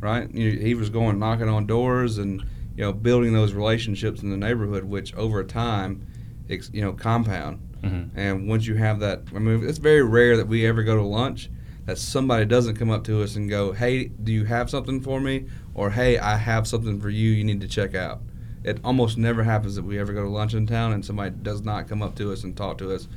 [0.00, 0.34] right?
[0.34, 2.40] You, he was going knocking on doors and
[2.74, 6.06] you know building those relationships in the neighborhood, which over time,
[6.48, 7.60] ex, you know, compound.
[7.82, 8.18] Mm-hmm.
[8.18, 11.02] And once you have that, I mean, it's very rare that we ever go to
[11.02, 11.50] lunch
[11.90, 15.20] that somebody doesn't come up to us and go, "Hey, do you have something for
[15.20, 17.30] me?" or "Hey, I have something for you.
[17.32, 18.20] You need to check out."
[18.62, 21.62] It almost never happens that we ever go to lunch in town and somebody does
[21.62, 23.08] not come up to us and talk to us.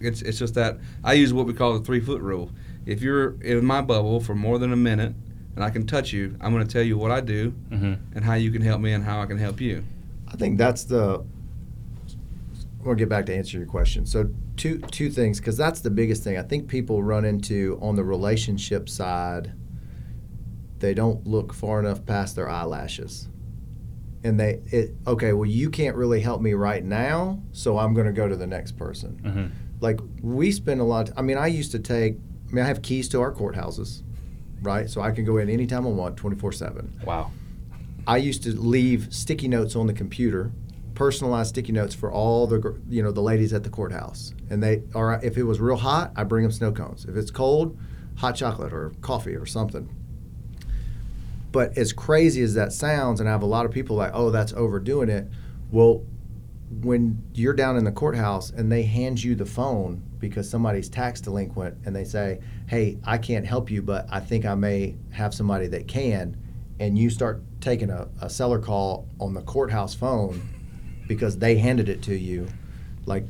[0.00, 2.52] It's it's just that I use what we call the three foot rule.
[2.86, 5.14] If you're in my bubble for more than a minute
[5.56, 7.94] and I can touch you, I'm going to tell you what I do Mm-hmm.
[8.14, 9.82] and how you can help me and how I can help you.
[10.28, 11.24] I think that's the.
[12.82, 14.06] We'll get back to answer your question.
[14.06, 17.94] So two two things because that's the biggest thing I think people run into on
[17.94, 19.52] the relationship side.
[20.78, 23.28] They don't look far enough past their eyelashes,
[24.24, 25.32] and they it okay.
[25.32, 28.48] Well, you can't really help me right now, so I'm going to go to the
[28.48, 29.20] next person.
[29.24, 29.46] Mm-hmm.
[29.80, 31.10] Like we spend a lot.
[31.16, 32.16] I mean, I used to take.
[32.48, 34.02] I mean, I have keys to our courthouses,
[34.60, 34.90] right?
[34.90, 36.92] So I can go in anytime I want, twenty four seven.
[37.04, 37.30] Wow.
[38.04, 40.50] I used to leave sticky notes on the computer,
[40.94, 44.34] personalized sticky notes for all the you know the ladies at the courthouse.
[44.50, 47.04] And they or if it was real hot, I bring them snow cones.
[47.04, 47.78] If it's cold,
[48.16, 49.88] hot chocolate or coffee or something.
[51.50, 54.30] But as crazy as that sounds, and I have a lot of people like, oh,
[54.30, 55.28] that's overdoing it.
[55.70, 56.02] Well,
[56.80, 61.20] when you're down in the courthouse and they hand you the phone because somebody's tax
[61.20, 65.34] delinquent and they say, hey, I can't help you, but I think I may have
[65.34, 66.36] somebody that can,
[66.80, 70.40] and you start taking a, a seller call on the courthouse phone
[71.06, 72.48] because they handed it to you,
[73.06, 73.24] like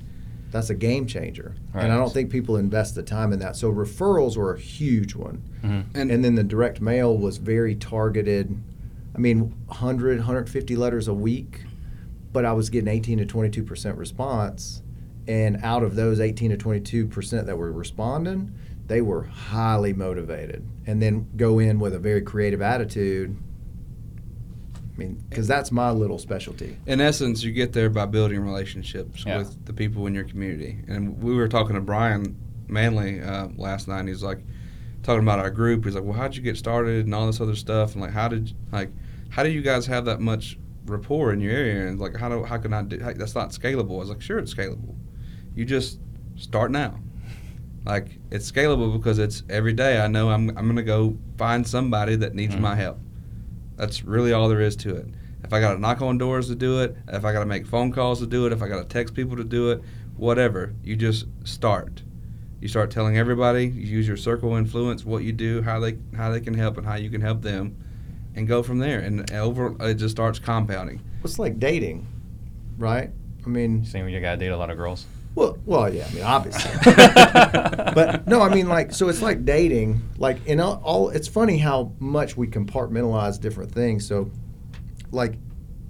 [0.53, 1.55] that's a game changer.
[1.73, 1.85] Right.
[1.85, 3.57] And I don't think people invest the time in that.
[3.57, 5.43] So referrals were a huge one.
[5.63, 5.99] Mm-hmm.
[5.99, 8.55] And, And then the direct mail was very targeted.
[9.15, 11.63] I mean, 100, 150 letters a week,
[12.33, 14.83] but I was getting 18 to 22 percent response.
[15.27, 18.55] And out of those 18 to 22 percent that were responding,
[18.89, 20.67] they were highly motivated.
[20.87, 23.37] And then go in with a very creative attitude.
[24.95, 26.77] I mean, because that's my little specialty.
[26.87, 29.39] in essence, you get there by building relationships Yeah.
[29.39, 30.79] with the people in your community.
[30.87, 32.37] And we were talking to Brian
[32.69, 34.01] Manley uh, last night.
[34.01, 34.41] And he's like
[35.03, 35.85] talking about our group.
[35.85, 37.93] He's like, "Well, how'd you get started and all this other stuff?
[37.95, 38.91] And like, how did like
[39.31, 41.87] how do you guys have that much rapport in your area?
[41.89, 43.01] And like, how do how can I do?
[43.01, 44.95] How, that's not scalable." I was like, "Sure, it's scalable.
[45.55, 46.01] You just
[46.37, 47.01] start now."
[47.85, 50.01] Like it's scalable because it's every day.
[50.01, 52.61] I know I'm I'm gonna go find somebody that needs Mhm.
[52.61, 52.99] my help.
[53.77, 55.07] That's really all there is to it.
[55.45, 57.67] If I got to knock on doors to do it, if I got to make
[57.67, 59.83] phone calls to do it, if I got to text people to do it,
[60.17, 62.03] whatever, you just start.
[62.61, 63.67] You start telling everybody.
[63.67, 66.87] You use your circle influence, what you do, how they how they can help, and
[66.87, 67.77] how you can help them,
[68.37, 69.01] and go from there.
[69.01, 71.01] And over, it just starts compounding.
[71.25, 72.07] It's like dating,
[72.79, 73.11] right?
[73.45, 75.07] I mean, Saying you gotta date a lot of girls.
[75.35, 76.07] Well, well, yeah.
[76.11, 76.71] I mean, obviously.
[76.85, 80.01] but no, I mean like so it's like dating.
[80.19, 84.07] Like in all, all it's funny how much we compartmentalize different things.
[84.07, 84.31] So
[85.11, 85.35] like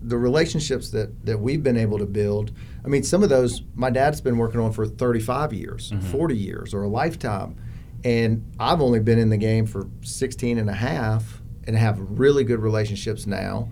[0.02, 2.52] the relationships that that we've been able to build.
[2.84, 6.02] I mean, some of those my dad's been working on for 35 years, Mhm.
[6.02, 7.56] 40 years or a lifetime.
[8.04, 12.42] And I've only been in the game for 16 and a half and have really
[12.42, 13.68] good relationships now.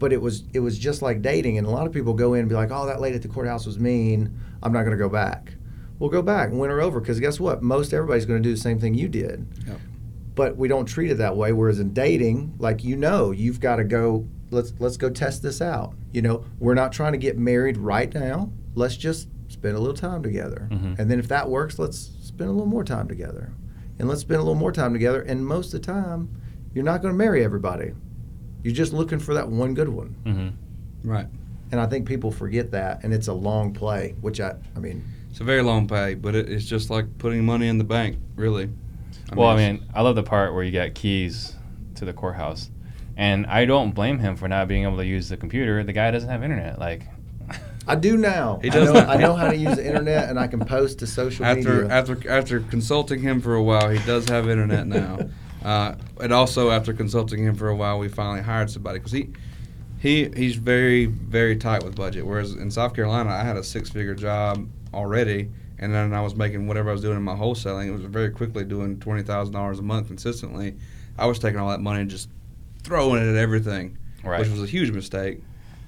[0.00, 2.40] But it was it was just like dating and a lot of people go in
[2.40, 4.36] and be like, "Oh, that lady at the courthouse was mean.
[4.62, 5.54] I'm not going to go back."
[5.98, 7.62] Well, go back and win her over because guess what?
[7.62, 9.78] Most everybody's going to do the same thing you did Yep.
[10.34, 11.52] but we don't treat it that way.
[11.52, 14.26] Whereas in dating, like you know, you've got to go.
[14.50, 15.94] Let's let's go test this out.
[16.12, 18.50] You know, we're not trying to get married right now.
[18.74, 20.98] Let's just spend a little time together, Mhm.
[20.98, 23.52] and then if that works, let's spend a little more time together,
[23.98, 25.20] and let's spend a little more time together.
[25.22, 26.28] And most of the time,
[26.72, 27.92] you're not going to marry everybody.
[28.62, 30.14] You're just looking for that one good one.
[30.24, 31.10] Mm-hmm.
[31.10, 31.26] Right.
[31.72, 34.14] And I think people forget that, and it's a long play.
[34.20, 37.44] Which I, I mean, It's a very long play, but it, it's just like putting
[37.44, 38.68] money in the bank, really.
[39.34, 41.54] well, I mean, I love the part where you get keys
[41.96, 42.70] to the courthouse,
[43.16, 45.84] and I don't blame him for not being able to use the computer.
[45.84, 46.78] The guy doesn't have internet.
[46.78, 47.02] Like,
[47.86, 48.60] I do now.
[48.62, 49.00] He I does know.
[49.00, 51.88] I know how to use the internet, and I can post to social after media.
[51.88, 55.18] after after consulting him for a while, he does have internet now.
[55.64, 59.30] uh, and also after consulting him for a while, we finally hired somebody because he
[60.00, 62.26] he he's very very tight with budget.
[62.26, 66.34] Whereas in South Carolina, I had a six figure job already, and then I was
[66.34, 67.86] making whatever I was doing in my wholesaling.
[67.86, 70.74] It was very quickly doing twenty thousand dollars a month consistently.
[71.18, 72.28] I was taking all that money and just
[72.82, 74.40] throwing it at everything, right?
[74.40, 75.42] which was a huge mistake.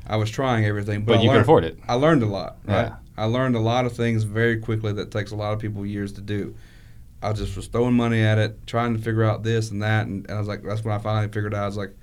[0.07, 1.79] I was trying everything, but, but I you can learned- afford it.
[1.89, 2.59] I learned a lot.
[2.67, 2.83] Right?
[2.89, 2.97] Yeah.
[3.17, 6.13] I learned a lot of things very quickly that takes a lot of people years
[6.15, 6.55] to do.
[7.23, 10.27] I just was throwing money at it, trying to figure out this and that, and,
[10.27, 11.63] and I was like, that's when I finally figured out.
[11.63, 11.95] I was like,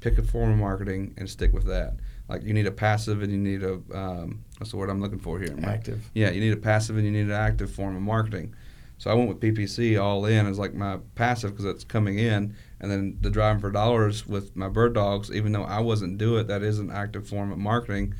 [0.00, 1.94] pick a form of marketing and stick with that.
[2.28, 5.18] Like you need a passive and you need a um, what's the word I'm looking
[5.18, 5.56] for here?
[5.64, 6.10] active.
[6.14, 8.54] Yeah, you need a passive and you need an active form of marketing.
[8.98, 12.54] So I went with PPC all in as like my passive because it's coming in,
[12.80, 15.30] and then the driving for dollars with my bird dogs.
[15.30, 18.14] Even though I wasn't do it, that is an active form of marketing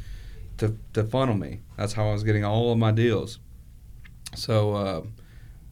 [0.59, 1.61] to to funnel me.
[1.77, 3.41] That's how I was getting all of my deals.
[4.37, 5.03] So uh,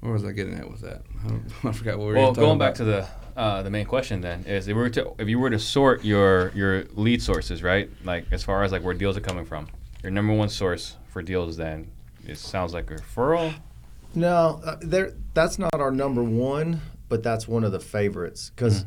[0.01, 1.03] where was I getting at with that?
[1.25, 2.59] I, don't, I forgot what we were Well, going about.
[2.59, 5.39] back to the uh, the main question then is if we were to if you
[5.39, 9.17] were to sort your your lead sources right like as far as like where deals
[9.17, 9.69] are coming from
[10.03, 11.91] your number one source for deals then
[12.27, 13.53] it sounds like a referral
[14.15, 15.13] No, uh, there.
[15.35, 16.81] That's not our number one,
[17.11, 18.51] but that's one of the favorites.
[18.55, 18.87] Because, Mhm.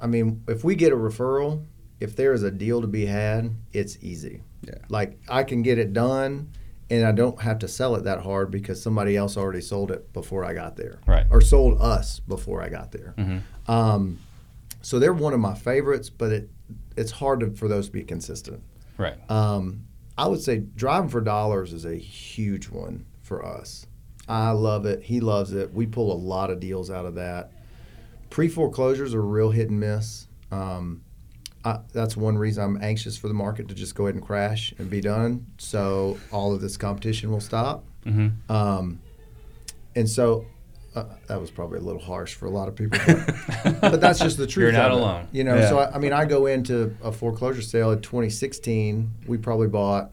[0.00, 1.64] I mean, if we get a referral,
[2.00, 4.40] if there is a deal to be had, it's easy.
[4.62, 4.76] Yeah.
[4.88, 6.48] Like I can get it done,
[6.90, 10.12] and I don't have to sell it that hard because somebody else already sold it
[10.12, 11.26] before I got there, Right.
[11.30, 13.14] Or sold us before I got there.
[13.16, 13.70] mm-hmm.
[13.70, 14.18] Um,
[14.82, 16.50] so they're one of my favorites, but it
[16.96, 18.62] it's hard to, for those to be consistent.
[18.98, 19.84] right Um,
[20.18, 23.86] I would say driving for dollars is a huge one for us.
[24.28, 25.02] I love it.
[25.02, 25.72] He loves it.
[25.72, 27.52] We pull a lot of deals out of that.
[28.28, 30.26] Pre foreclosures are real hit and miss.
[30.52, 31.02] Um,
[31.64, 34.72] I, that's one reason I'm anxious for the market to just go ahead and crash
[34.78, 35.46] and be done.
[35.58, 37.84] So all of this competition will stop.
[38.06, 38.50] mm-hmm.
[38.50, 39.00] Um,
[39.94, 40.46] and so
[40.94, 44.18] uh, that was probably a little harsh for a lot of people, but, but that's
[44.18, 44.64] just the truth.
[44.64, 45.28] You're not alone.
[45.32, 45.68] You know, Yeah.
[45.68, 49.10] so I, I mean, I go into a foreclosure sale in 2016.
[49.26, 50.10] We probably bought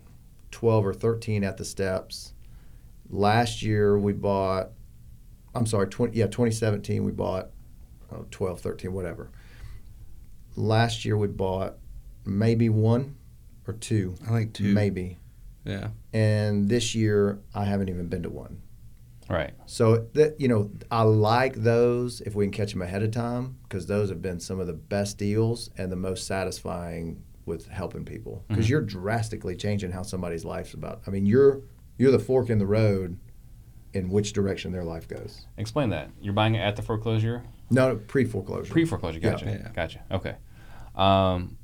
[0.52, 2.34] 12 or 13 at the steps.
[3.10, 4.70] Last year we bought.
[5.56, 7.50] I'm sorry, 20, yeah, 2017 we bought
[8.12, 9.30] oh, 12, 13, whatever.
[10.58, 11.78] Last year we bought
[12.26, 13.16] maybe one
[13.68, 14.74] or two, I think two.
[14.74, 15.20] maybe.
[15.64, 15.90] Yeah.
[16.14, 18.62] And this year I haven't even been to one.
[19.30, 23.12] right So that you know, I like those if we can catch them ahead of
[23.12, 27.68] time because those have been some of the best deals and the most satisfying with
[27.68, 28.70] helping people because Mhm.
[28.70, 31.02] you're drastically changing how somebody's life's about.
[31.08, 31.62] I mean, you're
[31.98, 33.18] you're the fork in the road
[33.94, 35.46] in which direction their life goes.
[35.58, 38.72] explain that you're buying it at the foreclosure No, pre foreclosure.
[38.72, 39.72] pre foreclosure gotcha Yeah.
[39.74, 40.36] gotcha okay
[40.98, 41.58] um,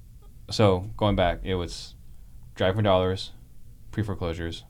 [0.49, 1.95] so going back it was
[2.55, 3.31] drive for dollars
[3.91, 4.63] pre foreclosures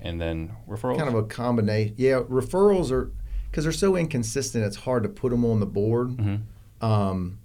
[0.00, 1.94] and then referrals kind of a combination.
[1.96, 3.12] Yeah, referrals are
[3.50, 4.64] because they're so inconsistent.
[4.64, 6.08] It's hard to put them on the board.
[6.10, 6.84] mm-hmm.
[6.84, 7.38] Um,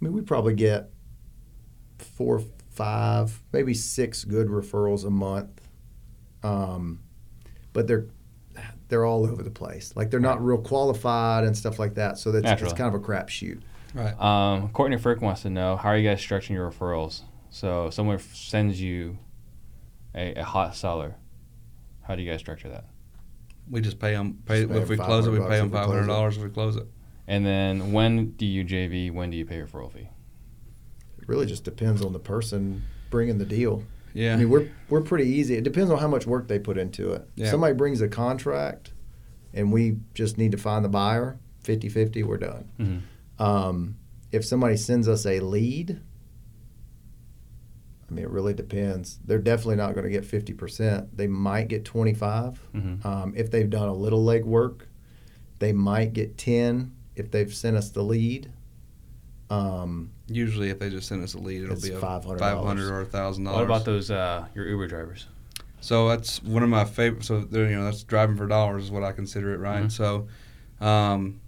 [0.00, 0.90] I mean, we probably get
[1.98, 5.60] four, five, maybe six good referrals a month,
[6.42, 7.00] um,
[7.72, 8.06] but they're
[8.88, 9.92] they're all over the place.
[9.94, 12.18] Like they're not real qualified and stuff like that.
[12.18, 13.60] So that's it's kind of a crapshoot.
[13.94, 14.18] Right.
[14.20, 17.22] Um, Courtney Frick wants to know how are you guys structuring your referrals?
[17.50, 19.18] So someone f- sends you
[20.14, 21.16] a, a hot seller.
[22.02, 22.84] How do you guys structure that?
[23.68, 24.38] We just pay them.
[24.46, 25.94] Pay, Just pay if we close it, we 500 pay them bucks five if we
[25.96, 26.18] hundred close it.
[26.18, 26.86] dollars if we close it.
[27.28, 29.12] And then when do you JV?
[29.12, 30.08] When do you pay your referral fee?
[31.20, 33.84] It really just depends on the person bringing the deal.
[34.14, 34.34] Yeah.
[34.34, 35.54] I mean, we're we're pretty easy.
[35.56, 37.28] It depends on how much work they put into it.
[37.36, 37.50] Yeah.
[37.50, 38.92] Somebody brings a contract,
[39.54, 41.38] and we just need to find the buyer.
[41.62, 42.68] 50-50, we're done.
[42.80, 42.98] Mm-hmm.
[43.40, 43.96] Um,
[44.30, 46.00] if somebody sends us a lead,
[48.08, 49.18] I mean, it really depends.
[49.24, 51.08] They're definitely not going to get 50%.
[51.14, 52.60] They might get 25.
[52.74, 53.06] Mm-hmm.
[53.06, 54.88] Um, if they've done a little leg work,
[55.58, 58.52] they might get 10 if they've sent us the lead.
[59.48, 62.90] Um, Usually, if they just send us a lead, it'll be a $500.
[62.90, 63.56] or a thousand dollars.
[63.56, 65.26] What about those uh, your Uber drivers?
[65.80, 67.24] So that's one of my favorite.
[67.24, 69.84] So you know, that's driving for dollars is what I consider it, right?
[69.84, 69.90] Mhm.
[69.90, 70.28] So,
[70.84, 71.40] um,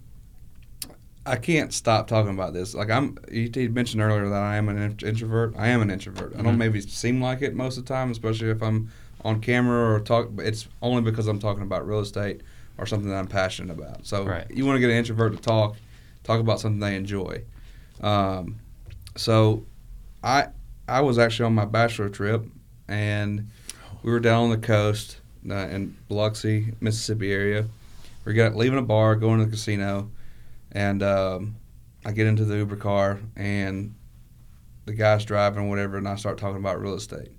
[1.25, 2.73] I can't stop talking about this.
[2.75, 5.53] Like I'm, you mentioned earlier that I am an introvert.
[5.57, 6.33] I am an introvert.
[6.37, 6.57] I don't Mhm.
[6.57, 8.89] maybe seem like it most of the time, especially if I'm
[9.23, 10.29] on camera or talk.
[10.35, 12.41] But it's only because I'm talking about real estate
[12.77, 14.05] or something that I'm passionate about.
[14.05, 14.45] So Right.
[14.51, 15.77] you want to get an introvert to talk,
[16.25, 17.43] talk about something they enjoy.
[18.01, 18.57] Um,
[19.15, 19.63] so
[20.23, 20.47] I
[20.89, 22.45] I was actually on my bachelor trip
[22.89, 23.49] and
[24.03, 27.65] we were down on the coast uh, in Biloxi, Mississippi area.
[28.25, 30.09] We got leaving a bar, going to the casino,
[30.73, 31.55] and um,
[32.05, 33.95] I get into the Uber car and
[34.85, 37.29] the guy's driving whatever, and I start talking about real estate.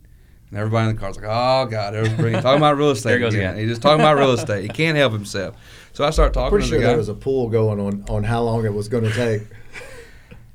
[0.51, 3.19] And everybody in the car's like, "Oh God, there's bringing talking about real estate There
[3.19, 3.61] goes again." again.
[3.61, 4.63] He's just talking about real estate.
[4.63, 5.57] He can't help himself.
[5.93, 6.89] So I start talking pretty to sure the guy.
[6.91, 9.43] there was a pool going on on how long it was going to take.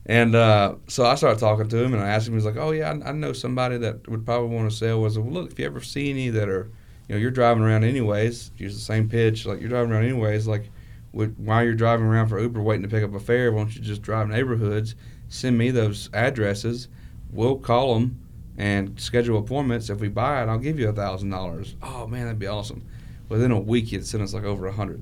[0.06, 2.34] And uh, so I started talking to him, and I asked him.
[2.34, 5.20] He's like, "Oh yeah, I, I know somebody that would probably want to sell." Was
[5.20, 6.72] well, look if you ever see any that are,
[7.08, 8.50] you know, you're driving around anyways.
[8.58, 10.48] Use the same pitch, like you're driving around anyways.
[10.48, 10.72] Like,
[11.12, 13.76] with, while you're driving around for Uber waiting to pick up a fare, why don't
[13.76, 14.96] you just drive neighborhoods?
[15.28, 16.88] Send me those addresses.
[17.32, 18.20] We'll call them
[18.58, 19.90] and schedule appointments.
[19.90, 21.76] If we buy it, I'll give you a thousand dollars.
[21.82, 22.84] Oh man, that'd be awesome.
[23.30, 25.02] Within a week, he'd send us like over a hundred.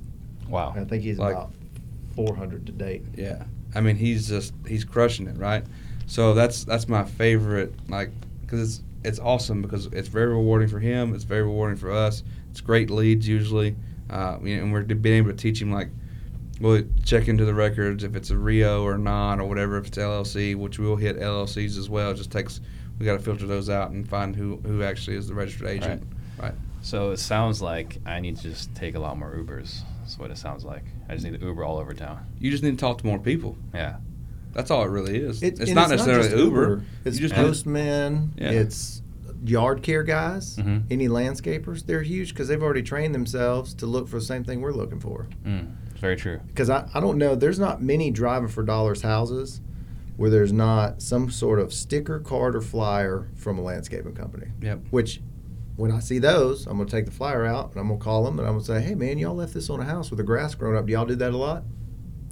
[0.49, 0.73] Wow.
[0.75, 1.51] I think he's Like- about
[2.15, 3.03] 400 to date.
[3.15, 3.43] Yeah,
[3.75, 5.63] I mean he's just he's crushing it, right?
[6.07, 10.79] So that's that's my favorite, like, because it's it's awesome because it's very rewarding for
[10.79, 11.13] him.
[11.13, 12.23] It's very rewarding for us.
[12.51, 13.75] It's great leads usually.
[14.09, 15.89] Uh, and we're being able to teach him like,
[16.59, 19.97] we'll check into the records if it's a REO or not or whatever if it's
[19.97, 22.11] LLC, which we'll hit LLCs as well.
[22.11, 22.61] It just takes
[22.99, 26.03] we got to filter those out and find who who actually is the registered agent.
[26.41, 26.53] Right.
[26.81, 29.81] So it sounds like I need to just take a lot more Ubers.
[29.99, 30.83] That's what it sounds like.
[31.09, 32.25] I just need to Uber all over town.
[32.39, 33.57] You just need to talk to more people.
[33.73, 33.97] Yeah.
[34.53, 35.43] That's all it really is.
[35.43, 36.83] It- it's and not necessarily just Uber.
[37.05, 38.33] It's You just Postman.
[38.37, 38.51] Yeah.
[38.51, 39.01] It's
[39.45, 40.57] yard care guys.
[40.57, 40.83] Mhm.
[40.89, 41.85] Any landscapers.
[41.85, 44.99] They're huge because they've already trained themselves to look for the same thing we're looking
[44.99, 45.27] for.
[45.45, 46.39] Mm, very true.
[46.47, 49.61] Because I, I don't know, there's not many driving for dollars houses
[50.15, 54.47] where there's not some sort of sticker, card, or flyer from a landscaping company.
[54.61, 54.79] Yep.
[54.89, 55.21] Which,
[55.75, 58.03] when I see those, I'm going to take the flyer out and I'm going to
[58.03, 60.09] call them and I'm going to say, hey, man, y'all left this on a house
[60.09, 60.87] with the grass growing up.
[60.87, 61.63] Do y'all do that a lot?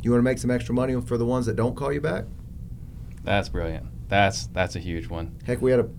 [0.01, 2.25] You want to make some extra money for the ones that don't call you back?
[3.23, 3.85] That's brilliant.
[4.07, 5.35] That's that's a huge one.
[5.45, 5.89] Heck, we had a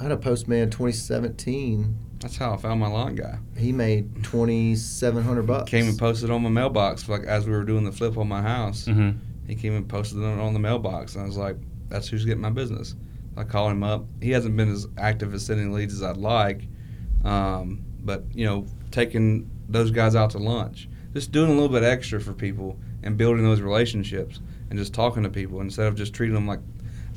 [0.00, 1.94] I had a postman 2017.
[2.20, 3.38] That's how I found my lawn guy.
[3.54, 5.70] He made 2,700 bucks.
[5.70, 8.40] Came and posted on my mailbox like as we were doing the flip on my
[8.40, 8.86] house.
[8.86, 9.18] Mm-hmm.
[9.46, 11.56] He came and posted it on the mailbox, and I was like,
[11.88, 12.94] "That's who's getting my business."
[13.36, 14.06] I called him up.
[14.22, 16.62] He hasn't been as active as sending leads as I'd like,
[17.24, 21.82] um, but you know, taking those guys out to lunch, just doing a little bit
[21.82, 24.40] extra for people, and building those relationships,
[24.70, 26.60] and just talking to people instead of just treating them like,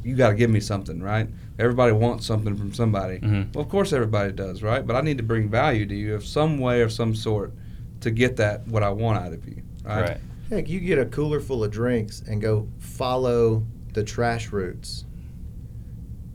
[0.03, 1.29] "You got to give me something," right?
[1.59, 3.19] Everybody wants something from somebody.
[3.19, 3.53] Mhm.
[3.55, 4.85] Well, of course everybody does, right?
[4.85, 7.53] But I need to bring value to you of some way or some sort
[8.01, 10.01] to get that what I want out of you, right?
[10.01, 10.17] Right.
[10.49, 15.05] Heck, you get a cooler full of drinks and go follow the trash routes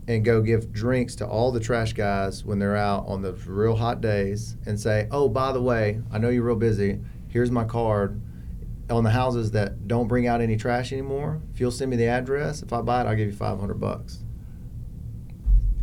[0.07, 3.75] and go give drinks to all the trash guys when they're out on the real
[3.75, 6.99] hot days and say, oh, by the way, I know you're real busy.
[7.27, 8.19] Here's my card.
[8.89, 12.07] On the houses that don't bring out any trash anymore, if you'll send me the
[12.07, 14.23] address, if I buy it, I'll give you 500 bucks.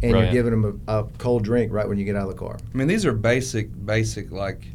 [0.02, 0.34] And Brilliant.
[0.34, 2.58] you're giving them a, a cold drink right when you get out of the car.
[2.60, 4.66] I mean, these are basic, basic like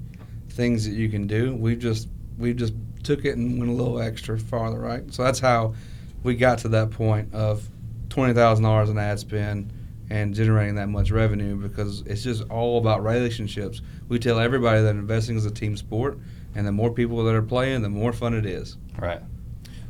[0.49, 1.55] things that you can do.
[1.55, 2.07] We've just
[2.37, 2.73] we've just
[3.03, 5.11] took it and went a little extra farther, right?
[5.13, 5.75] So that's how
[6.23, 7.67] we got to that point of
[8.09, 9.73] twenty thousand dollars in ad spend
[10.09, 13.81] and generating that much revenue because it's just all about relationships.
[14.09, 16.19] We tell everybody that investing is a team sport,
[16.55, 18.77] and the more people that are playing, the more fun it is.
[18.97, 19.21] Right.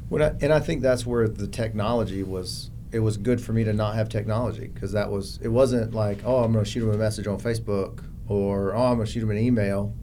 [0.09, 2.69] When I, and I think that's where the technology was.
[2.91, 5.39] It was good for me to not have technology because that was.
[5.41, 8.83] It wasn't like, oh, I'm going to shoot them a message on Facebook or oh,
[8.83, 9.93] I'm going to shoot them an email.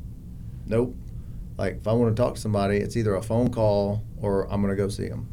[0.66, 0.94] Nope.
[1.58, 4.62] Like if I want to talk to somebody, it's either a phone call or I'm
[4.62, 5.28] going to go see them.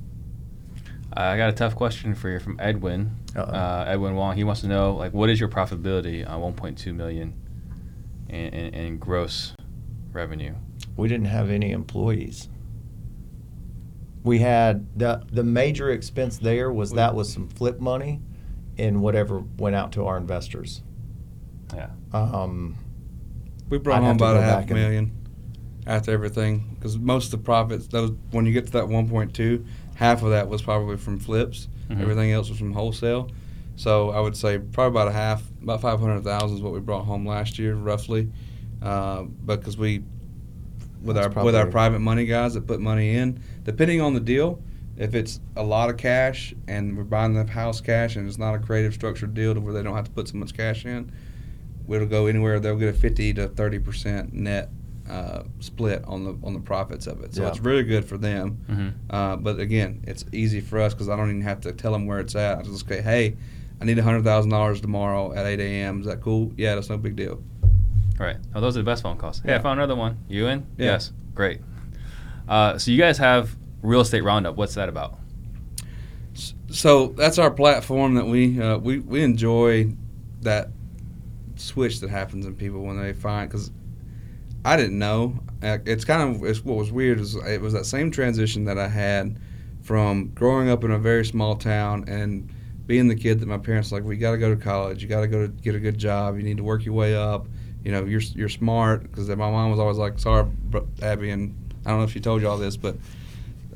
[1.14, 3.16] I got a tough question for you from Edwin.
[3.36, 4.36] Uh, Edwin Wong.
[4.36, 7.34] He wants to know like what is your profitability on 1.2 million
[8.28, 9.54] in, in, in gross
[10.12, 10.56] revenue?
[10.98, 12.50] We didn't have any employees.
[14.24, 18.22] We had the the major expense there was that was some flip money,
[18.78, 20.82] and whatever went out to our investors.
[21.74, 21.90] Yeah.
[22.14, 22.76] Um,
[23.70, 25.12] We brought I'd home about a half back and- million
[25.88, 29.64] after everything because most of the profits, those when you get to that 1.2,
[29.96, 31.68] half of that was probably from flips.
[31.90, 32.02] Mhm.
[32.02, 33.30] Everything else was from wholesale.
[33.76, 37.28] So I would say probably about a half, about 500,000 is what we brought home
[37.28, 38.30] last year, roughly,
[38.82, 40.04] uh, because we,
[41.06, 44.20] with That's our with our private money guys that put money in, depending on the
[44.20, 44.62] deal.
[44.98, 48.56] If it's a lot of cash and we're buying the house cash and it's not
[48.56, 51.12] a creative structured deal to where they don't have to put so much cash in,
[51.90, 52.60] it'll go anywhere.
[52.60, 54.70] They'll get a fifty to thirty percent net
[55.10, 57.36] uh, split on the on the profits of it.
[57.36, 57.50] So Yeah.
[57.50, 58.58] it's really good for them.
[58.70, 58.90] Mm-hmm.
[59.10, 62.06] Uh, but again, it's easy for us because I don't even have to tell them
[62.08, 62.60] where it's at.
[62.60, 63.36] I just say, hey,
[63.82, 66.00] I need hundred thousand dollars tomorrow at eight a.m.
[66.00, 66.54] Is that cool?
[66.56, 67.44] Yeah, that's no big deal.
[68.18, 68.38] Right.
[68.54, 69.42] Oh, those are the best phone calls.
[69.42, 70.18] Hey, I found another one.
[70.30, 70.66] You in?
[70.78, 70.92] Yeah.
[70.94, 71.12] Yes.
[71.34, 71.60] Great.
[72.48, 74.56] Uh, so you guys have real estate roundup.
[74.56, 75.20] What's that about?
[76.70, 79.94] So that's our platform that we uh, we we enjoy
[80.42, 80.70] that
[81.56, 83.72] switch that happens in people when they find because
[84.66, 85.40] I didn't know.
[85.64, 88.78] Uh, It's kind of it's what was weird is it was that same transition that
[88.78, 89.38] I had
[89.84, 92.50] from growing up in a very small town and
[92.88, 95.08] being the kid that my parents were like we got to go to college, you
[95.08, 97.48] got to go to get a good job, you need to work your way up.
[97.86, 100.48] You know, you're you're smart because my mom was always like, sorry,
[101.02, 101.56] Abby, and
[101.86, 102.98] I don't know if she told you all this, but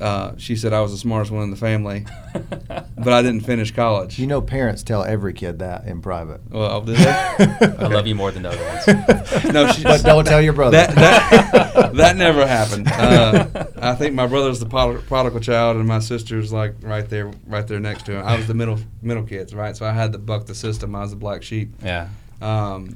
[0.00, 2.06] uh, she said I was the smartest one in the family,
[2.68, 4.18] but I didn't finish college.
[4.18, 6.40] you know, parents tell every kid that in private.
[6.50, 7.06] Well, did they?
[7.08, 9.52] I love you more than the other ones.
[9.52, 10.76] No, she- but don't tell your brother.
[10.78, 12.88] That that, that never happened.
[12.88, 17.30] Uh, I think my brother's the prod- prodigal child, and my sister's like right there,
[17.46, 18.26] right there next to him.
[18.26, 19.76] I was the middle middle kids, right?
[19.76, 20.94] So I had to buck the system.
[20.96, 21.70] I was the black sheep.
[21.84, 22.08] yeah.
[22.42, 22.94] Um,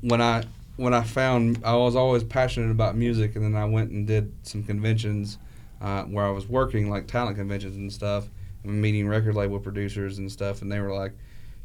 [0.00, 0.44] when I
[0.76, 4.32] when I found I was always passionate about music, and then I went and did
[4.42, 5.38] some conventions
[5.80, 8.28] uh, where I was working, like talent conventions and stuff,
[8.64, 11.12] and meeting record label producers and stuff, and they were like,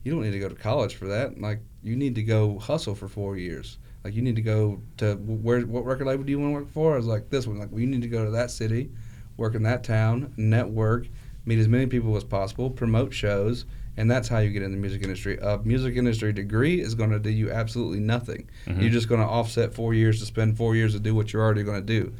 [0.04, 1.40] "You don't need to go to college for that.
[1.40, 5.16] Like, you need to go hustle for four years." Like you need to go to
[5.16, 5.62] where?
[5.62, 6.94] What record label do you want to work for?
[6.94, 7.58] I was like this one.
[7.58, 8.92] Like well, you need to go to that city,
[9.38, 11.08] work in that town, network,
[11.46, 13.66] meet as many people as possible, promote shows,
[13.98, 15.38] and that's how you get in the music industry.
[15.42, 18.50] A music industry degree is going to do you absolutely nothing.
[18.68, 18.82] Mhm.
[18.82, 21.44] You're just going to offset four years to spend four years to do what you're
[21.44, 22.12] already going to do.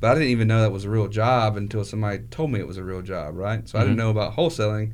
[0.00, 2.66] But I didn't even know that was a real job until somebody told me it
[2.66, 3.66] was a real job, right?
[3.68, 3.98] So I didn't Mhm.
[4.00, 4.92] know about wholesaling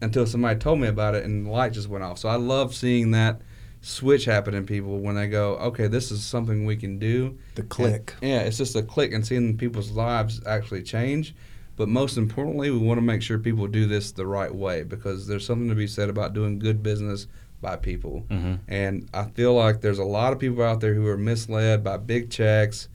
[0.00, 2.18] until somebody told me about it and the light just went off.
[2.18, 3.40] So I love seeing that
[3.80, 7.36] switch happen in people when they go, okay, this is something we can do.
[7.54, 8.14] The click.
[8.20, 11.34] And- yeah, it's just a click and seeing people's lives actually change.
[11.78, 15.28] But most importantly, we want to make sure people do this the right way because
[15.28, 17.28] there's something to be said about doing good business
[17.60, 18.26] by people.
[18.28, 18.54] Mm-hmm.
[18.66, 21.96] And I feel like there's a lot of people out there who are misled by
[21.96, 22.88] big checks,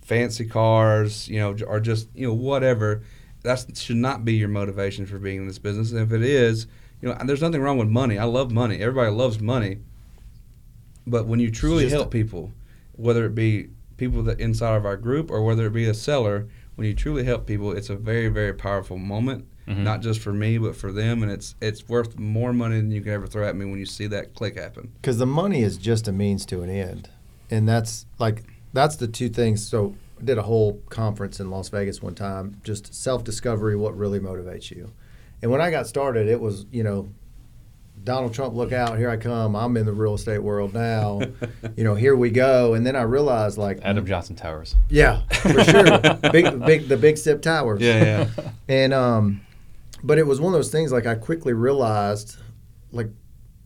[0.00, 3.02] fancy cars, you know, or just, you know, whatever.
[3.42, 5.92] That should not be your motivation for being in this business.
[5.92, 6.66] And if it is,
[7.02, 8.18] you know, there's nothing wrong with money.
[8.18, 8.78] I love money.
[8.78, 9.80] Everybody loves money.
[11.06, 12.52] But when you truly help people,
[12.92, 13.68] whether it be
[13.98, 17.24] people that inside of our group or whether it be a seller, when you truly
[17.24, 19.46] help people, it's a very, very powerful moment.
[19.68, 19.78] Mhm.
[19.82, 23.00] Not just for me, but for them, and it's it's worth more money than you
[23.00, 24.90] can ever throw at me when you see that click happen.
[25.00, 27.08] because the money is just a means to an end
[27.50, 28.42] and that's like
[28.74, 32.56] that's the two things so i did a whole conference in las vegas one time
[32.62, 34.90] just self-discovery what really motivates you
[35.40, 37.08] and when i got started it was you know
[38.04, 41.20] donald trump look out here i come i'm in the real estate world now
[41.76, 44.76] you know here we go and then i realized like Adam Johnson Towers.
[44.90, 45.84] yeah for sure
[46.32, 48.28] big big the big step towers yeah.
[48.36, 48.50] yeah.
[48.68, 49.40] and um,
[50.02, 52.36] but it was one of those things like I quickly realized,
[52.92, 53.08] like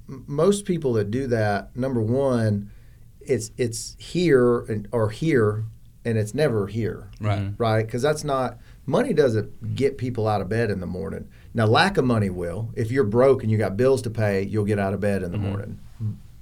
[0.08, 2.70] m- most people that do that, number one,
[3.20, 5.64] it's it's here and or here,
[6.04, 7.52] and it's never here, Right.
[7.58, 7.84] Right?
[7.84, 11.28] Because that's not money doesn't get people out of bed in the morning.
[11.54, 12.70] Now, lack of money will.
[12.76, 15.32] If you're broke and you got bills to pay, you'll get out of bed in
[15.32, 15.42] the Mhm.
[15.42, 15.78] morning,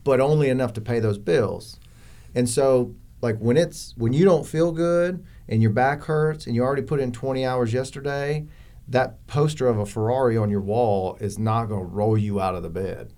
[0.04, 1.78] but only enough to pay those bills.
[2.34, 6.54] And so, like when it's when you don't feel good and your back hurts and
[6.54, 8.46] you already put in 20 hours yesterday,
[8.88, 12.54] that poster of a Ferrari on your wall is not going to roll you out
[12.54, 13.12] of the bed.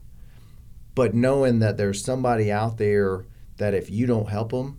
[0.94, 3.24] But knowing that there's somebody out there
[3.56, 4.78] that if you don't help them,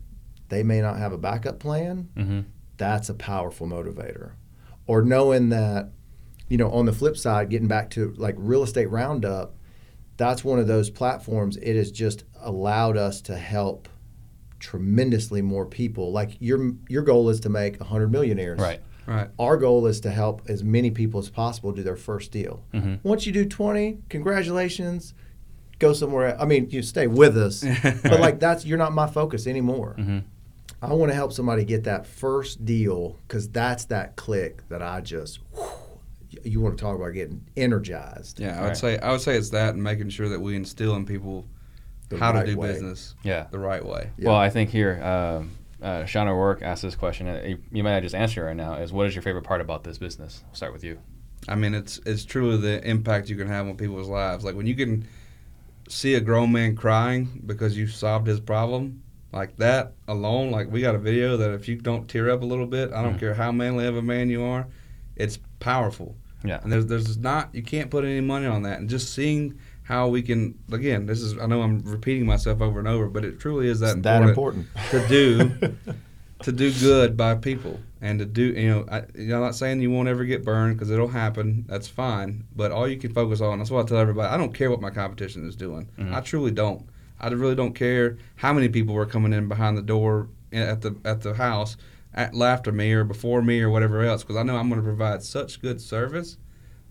[0.49, 2.39] they may not have a backup plan, Mm-hmm.
[2.77, 4.31] that's a powerful motivator.
[4.87, 5.91] Or knowing that,
[6.49, 9.55] you know, on the flip side, getting back to like real estate roundup,
[10.17, 11.57] that's one of those platforms.
[11.57, 13.87] It has just allowed us to help
[14.59, 16.11] tremendously more people.
[16.11, 18.59] Like your your goal is to make 100 millionaires.
[18.59, 18.81] Right.
[19.05, 19.29] Right.
[19.39, 22.63] Our goal is to help as many people as possible do their first deal.
[22.75, 22.95] Mm-hmm.
[23.01, 25.15] Once you do 20, congratulations.
[25.79, 26.27] Go somewhere.
[26.27, 26.41] else.
[26.41, 27.63] I mean, you stay with us,
[28.03, 29.95] but like that's you're not my focus anymore.
[29.97, 30.19] Mm-hmm.
[30.81, 35.01] I want to help somebody get that first deal because that's that click that I
[35.01, 35.39] just.
[36.43, 38.39] You want to talk about getting energized.
[38.39, 38.77] Yeah, I would Right.
[38.77, 41.45] say I would say it's that and making sure that we instill in people
[42.09, 42.71] The how right to do way.
[42.71, 43.47] business Yeah.
[43.51, 44.11] the right way.
[44.17, 44.27] Yeah.
[44.29, 45.51] Well, I think here, um,
[45.81, 47.27] uh, Sean O'Rourke asked this question.
[47.27, 48.75] Uh, you, you might just answer it right now.
[48.75, 50.43] Is what is your favorite part about this business?
[50.47, 50.99] I'll start with you.
[51.47, 54.43] I mean, it's it's truly the impact you can have on people's lives.
[54.43, 55.05] Like when you can
[55.87, 59.01] see a grown man crying because you solved his problem,
[59.31, 60.51] like that alone.
[60.51, 63.01] Like we got a video that if you don't tear up a little bit, I
[63.01, 63.19] don't Mhm.
[63.19, 64.67] care how manly of a man you are,
[65.19, 66.15] it's powerful.
[66.43, 66.59] Yeah.
[66.63, 68.79] And there's there's not you can't put any money on that.
[68.79, 72.79] And just seeing how we can again, this is I know I'm repeating myself over
[72.79, 74.91] and over, but it truly is that It's that important important.
[74.91, 75.75] to do
[76.43, 79.55] to do good by people and to do you know I, you know, I'm not
[79.55, 83.11] saying you won't ever get burned because it'll happen that's fine but all you can
[83.13, 85.89] focus on that's what I tell everybody I don't care what my competition is doing
[85.99, 86.13] Mhm.
[86.13, 86.87] I truly don't
[87.19, 90.95] I really don't care how many people were coming in behind the door at the
[91.03, 91.75] at the house
[92.15, 95.23] after me or before me or whatever else because I know I'm going to provide
[95.23, 96.37] such good service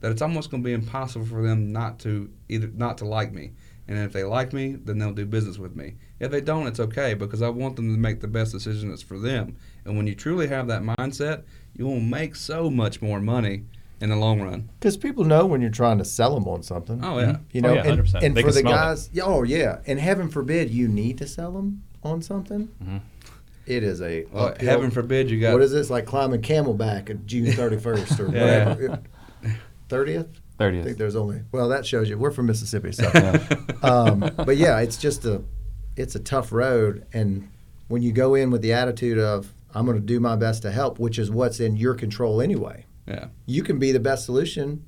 [0.00, 3.32] that it's almost going to be impossible for them not to either not to like
[3.32, 3.52] me
[3.88, 6.80] and if they like me then they'll do business with me if they don't, it's
[6.80, 9.54] okay because I want them to make the best decision that's for them.
[9.84, 11.44] And when you truly have that mindset,
[11.76, 13.62] you will make so much more money
[14.00, 14.68] in the long run.
[14.80, 17.04] Because people know when you're trying to sell them on something.
[17.04, 18.22] Oh yeah, You Oh, know, yeah, and, 100%.
[18.24, 18.76] and They for can the smell it.
[18.76, 22.68] guys, yeah, oh yeah, and heaven forbid you need to sell them on something.
[22.84, 23.00] Mhm.
[23.68, 27.10] It is a well, uphill- heaven forbid you got what is this like climbing Camelback
[27.10, 28.68] at June 31st or Yeah.
[28.68, 29.02] whatever?
[29.88, 30.26] Thirtieth.
[30.58, 30.80] 30th.
[30.80, 33.08] I think there's only well that shows you we're from Mississippi, so.
[33.14, 33.46] Yeah.
[33.82, 35.42] um, but yeah, it's just a
[35.96, 37.48] it's a tough road, and
[37.88, 40.70] when you go in with the attitude of I'm going to do my best to
[40.72, 42.86] help, which is what's in your control anyway.
[43.06, 43.26] Yeah.
[43.46, 44.84] You can be the best solution.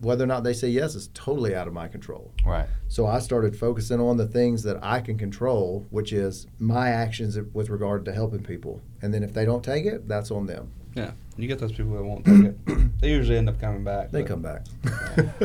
[0.00, 2.32] Whether or not they say yes is totally out of my control.
[2.44, 2.66] Right.
[2.88, 7.38] So I started focusing on the things that I can control, which is my actions
[7.54, 8.82] with regard to helping people.
[9.00, 10.70] And then if they don't take it, that's on them.
[10.94, 11.12] yeah.
[11.38, 12.56] You get those people that won't take it.
[13.00, 14.10] They usually end up coming back.
[14.10, 14.64] They but- come back.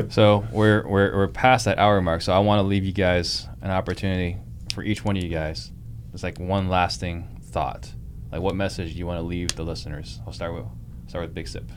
[0.09, 2.21] So we're we're we're past that hour mark.
[2.21, 4.37] So I want to leave you guys an opportunity
[4.73, 5.69] for each one of you guys
[6.13, 7.91] It's like one lasting thought.
[8.31, 10.21] Like, what message do you want to leave the listeners?
[10.25, 10.65] I'll start with
[11.07, 11.69] start with Big Sip.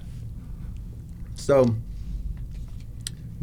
[1.35, 1.75] So,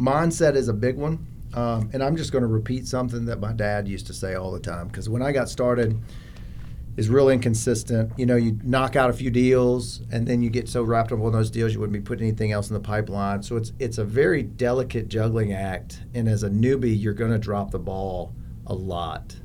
[0.02, 1.28] mindset is a big one.
[1.54, 4.52] Um, and I'm just going to repeat something that my dad used to say all
[4.52, 6.02] the time because when I got started,
[6.98, 8.12] is real inconsistent.
[8.18, 11.22] You know, you knock out a few deals, and then you get so wrapped up
[11.22, 13.44] on those deals, you wouldn't be putting anything else in the pipeline.
[13.44, 16.02] So it's it's a very delicate juggling act.
[16.14, 18.34] And as a newbie, you're going to drop the ball
[18.68, 19.36] a lot,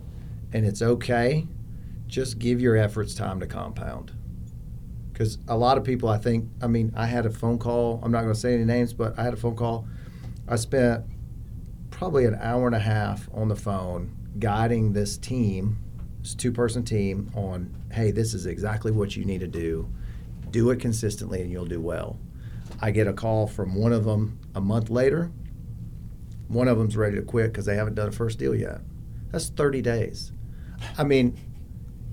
[0.52, 1.46] and it's okay.
[2.06, 4.12] Just give your efforts time to compound.
[5.12, 8.00] Because a lot of people, I think, I mean, I had a phone call.
[8.02, 9.88] I'm not going to say any names, but I had a phone call.
[10.48, 11.04] I spent
[11.90, 15.78] probably an hour and a half on the phone guiding this team
[16.20, 19.88] this two person team on hey this is exactly what you need to do.
[20.50, 22.18] Do it consistently and you'll do well.
[22.80, 25.30] I get a call from one of them a month later.
[26.48, 28.80] One of them's ready to quit because they haven't done a first deal yet.
[29.30, 30.32] That's 30 days.
[30.98, 31.38] I mean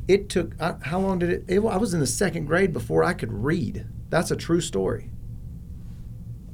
[0.07, 3.03] it took I, how long did it, it i was in the second grade before
[3.03, 3.88] i could read.
[4.09, 5.09] That's a true story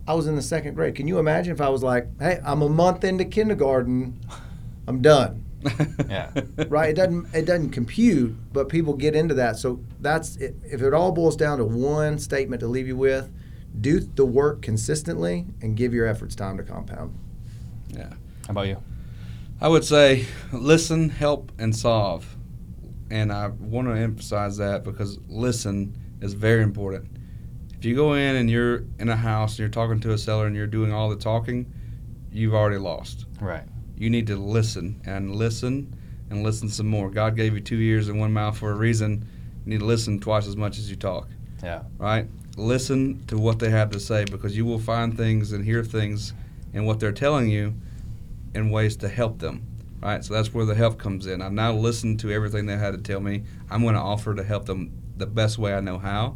[0.09, 2.61] i was in the second grade can you imagine if i was like hey i'm
[2.61, 4.19] a month into kindergarten
[4.87, 5.45] i'm done
[6.09, 6.31] Yeah.
[6.69, 6.89] right?
[6.91, 9.57] It doesn't it doesn't compute, but people get into that.
[9.57, 13.29] So that's it, if it all boils down to one statement to leave you with:
[13.81, 17.13] do the work consistently and give your efforts time to compound.
[17.89, 18.07] Yeah.
[18.45, 18.81] How about you?
[19.59, 22.37] I would say listen, help, and solve.
[23.11, 27.09] And I want to emphasize that because listen is very important.
[27.79, 30.47] If you go in and you're in a house and you're talking to a seller
[30.47, 31.71] and you're doing all the talking,
[32.31, 33.25] you've already lost.
[33.39, 33.63] Right.
[33.97, 35.95] You need to listen and listen
[36.29, 37.09] and listen some more.
[37.09, 39.25] God gave you two ears and one mouth for a reason.
[39.65, 41.29] You need to listen twice as much as you talk
[41.63, 41.83] Yeah.
[41.97, 42.27] right?
[42.57, 46.33] Listen to what they have to say because you will find things and hear things
[46.73, 47.73] in what they're telling you
[48.53, 49.65] in ways to help them,
[50.01, 50.23] right?
[50.25, 51.41] So that's where the help comes in.
[51.41, 53.43] I've now listened to everything they had to tell me.
[53.69, 56.35] I'm going to offer to help them the best way I know how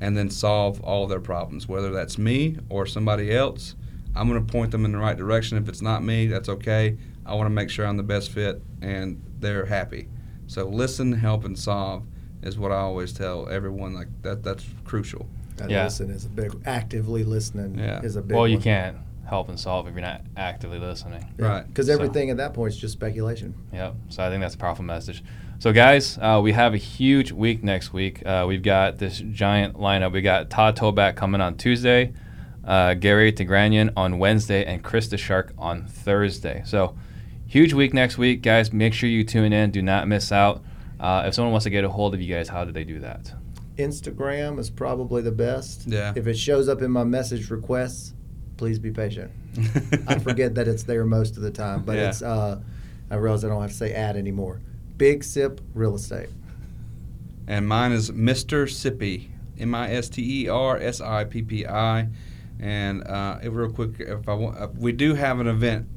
[0.00, 3.76] and then solve all their problems, whether that's me or somebody else.
[4.16, 5.56] I'm going to point them in the right direction.
[5.58, 6.96] If it's not me, that's okay.
[7.24, 10.08] I want to make sure I'm the best fit and they're happy.
[10.48, 12.02] So listen, help, and solve
[12.42, 13.94] is what I always tell everyone.
[13.94, 15.28] Like that, that's crucial.
[15.60, 15.84] And Yeah.
[15.84, 16.50] listen is a big.
[16.64, 18.00] Actively listening Yeah.
[18.02, 18.36] is a big.
[18.36, 18.62] Well, you one.
[18.64, 18.96] can't
[19.26, 21.24] help and solve if you're not actively listening.
[21.38, 21.64] Right.
[21.68, 23.54] Because So- everything at that point is just speculation.
[23.72, 23.94] Yep.
[24.08, 25.22] So I think that's a powerful message.
[25.60, 28.24] So guys, uh, we have a huge week next week.
[28.24, 30.10] Uh, we've got this giant lineup.
[30.10, 32.14] We got Todd Toback coming on Tuesday,
[32.64, 36.62] uh, Gary Tigranian on Wednesday, and Chris the Shark on Thursday.
[36.64, 36.96] So
[37.46, 38.72] huge week next week, guys.
[38.72, 39.70] Make sure you tune in.
[39.70, 40.64] Do not miss out.
[40.98, 42.98] Uh, if someone wants to get a hold of you guys, how do they do
[43.00, 43.30] that?
[43.76, 45.86] Instagram is probably the best.
[45.86, 46.14] Yeah.
[46.16, 48.14] If it shows up in my message requests,
[48.56, 49.30] please be patient.
[50.08, 52.08] I forget that it's there most of the time, but Yeah.
[52.08, 52.22] it's.
[52.22, 52.60] Uh,
[53.10, 54.60] I realize I don't have to say ad anymore.
[55.00, 56.28] Big Sip Real Estate.
[57.48, 58.66] and mine is Mr.
[58.66, 62.06] Sippy, M I S T E R S I P P I.
[62.60, 65.88] And uh, real quick, if I want, uh, we do have an event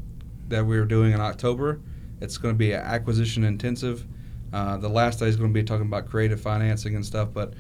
[0.47, 1.81] that we're doing in October.
[2.21, 4.07] It's going to be acquisition intensive.
[4.53, 7.55] Uh, the last day is going to be talking about creative financing and stuff, but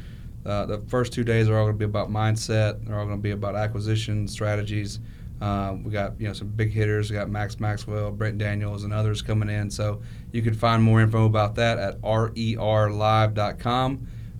[0.45, 2.85] uh, the first two days are all going to be about mindset.
[2.85, 5.01] They're all going to be about acquisition strategies.
[5.43, 7.11] Uh, we got you know some big hitters.
[7.11, 9.69] We got Max Maxwell, Brent Daniels, and others coming in.
[9.69, 12.87] So you can find more info about that at rerlive.com.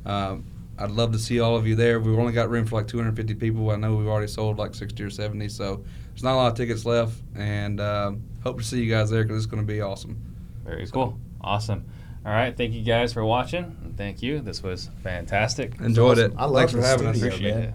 [0.06, 0.38] Uh,
[0.80, 2.00] I'd love to see all of you there.
[2.00, 3.70] We've only got room for like 250 people.
[3.72, 6.58] I know we've already sold like 60 or 70, so there's not a lot of
[6.58, 7.22] tickets left.
[7.36, 10.18] And uh, hope to see you guys there because it's going to be awesome.
[10.64, 11.20] Very cool.
[11.42, 11.84] Awesome.
[12.26, 12.56] All right.
[12.56, 13.94] Thank you guys for watching.
[13.98, 14.40] Thank you.
[14.40, 15.82] This was fantastic.
[15.82, 16.32] Enjoyed it.
[16.38, 17.18] I love Thanks for the having us.
[17.18, 17.64] Appreciate man.
[17.64, 17.74] it.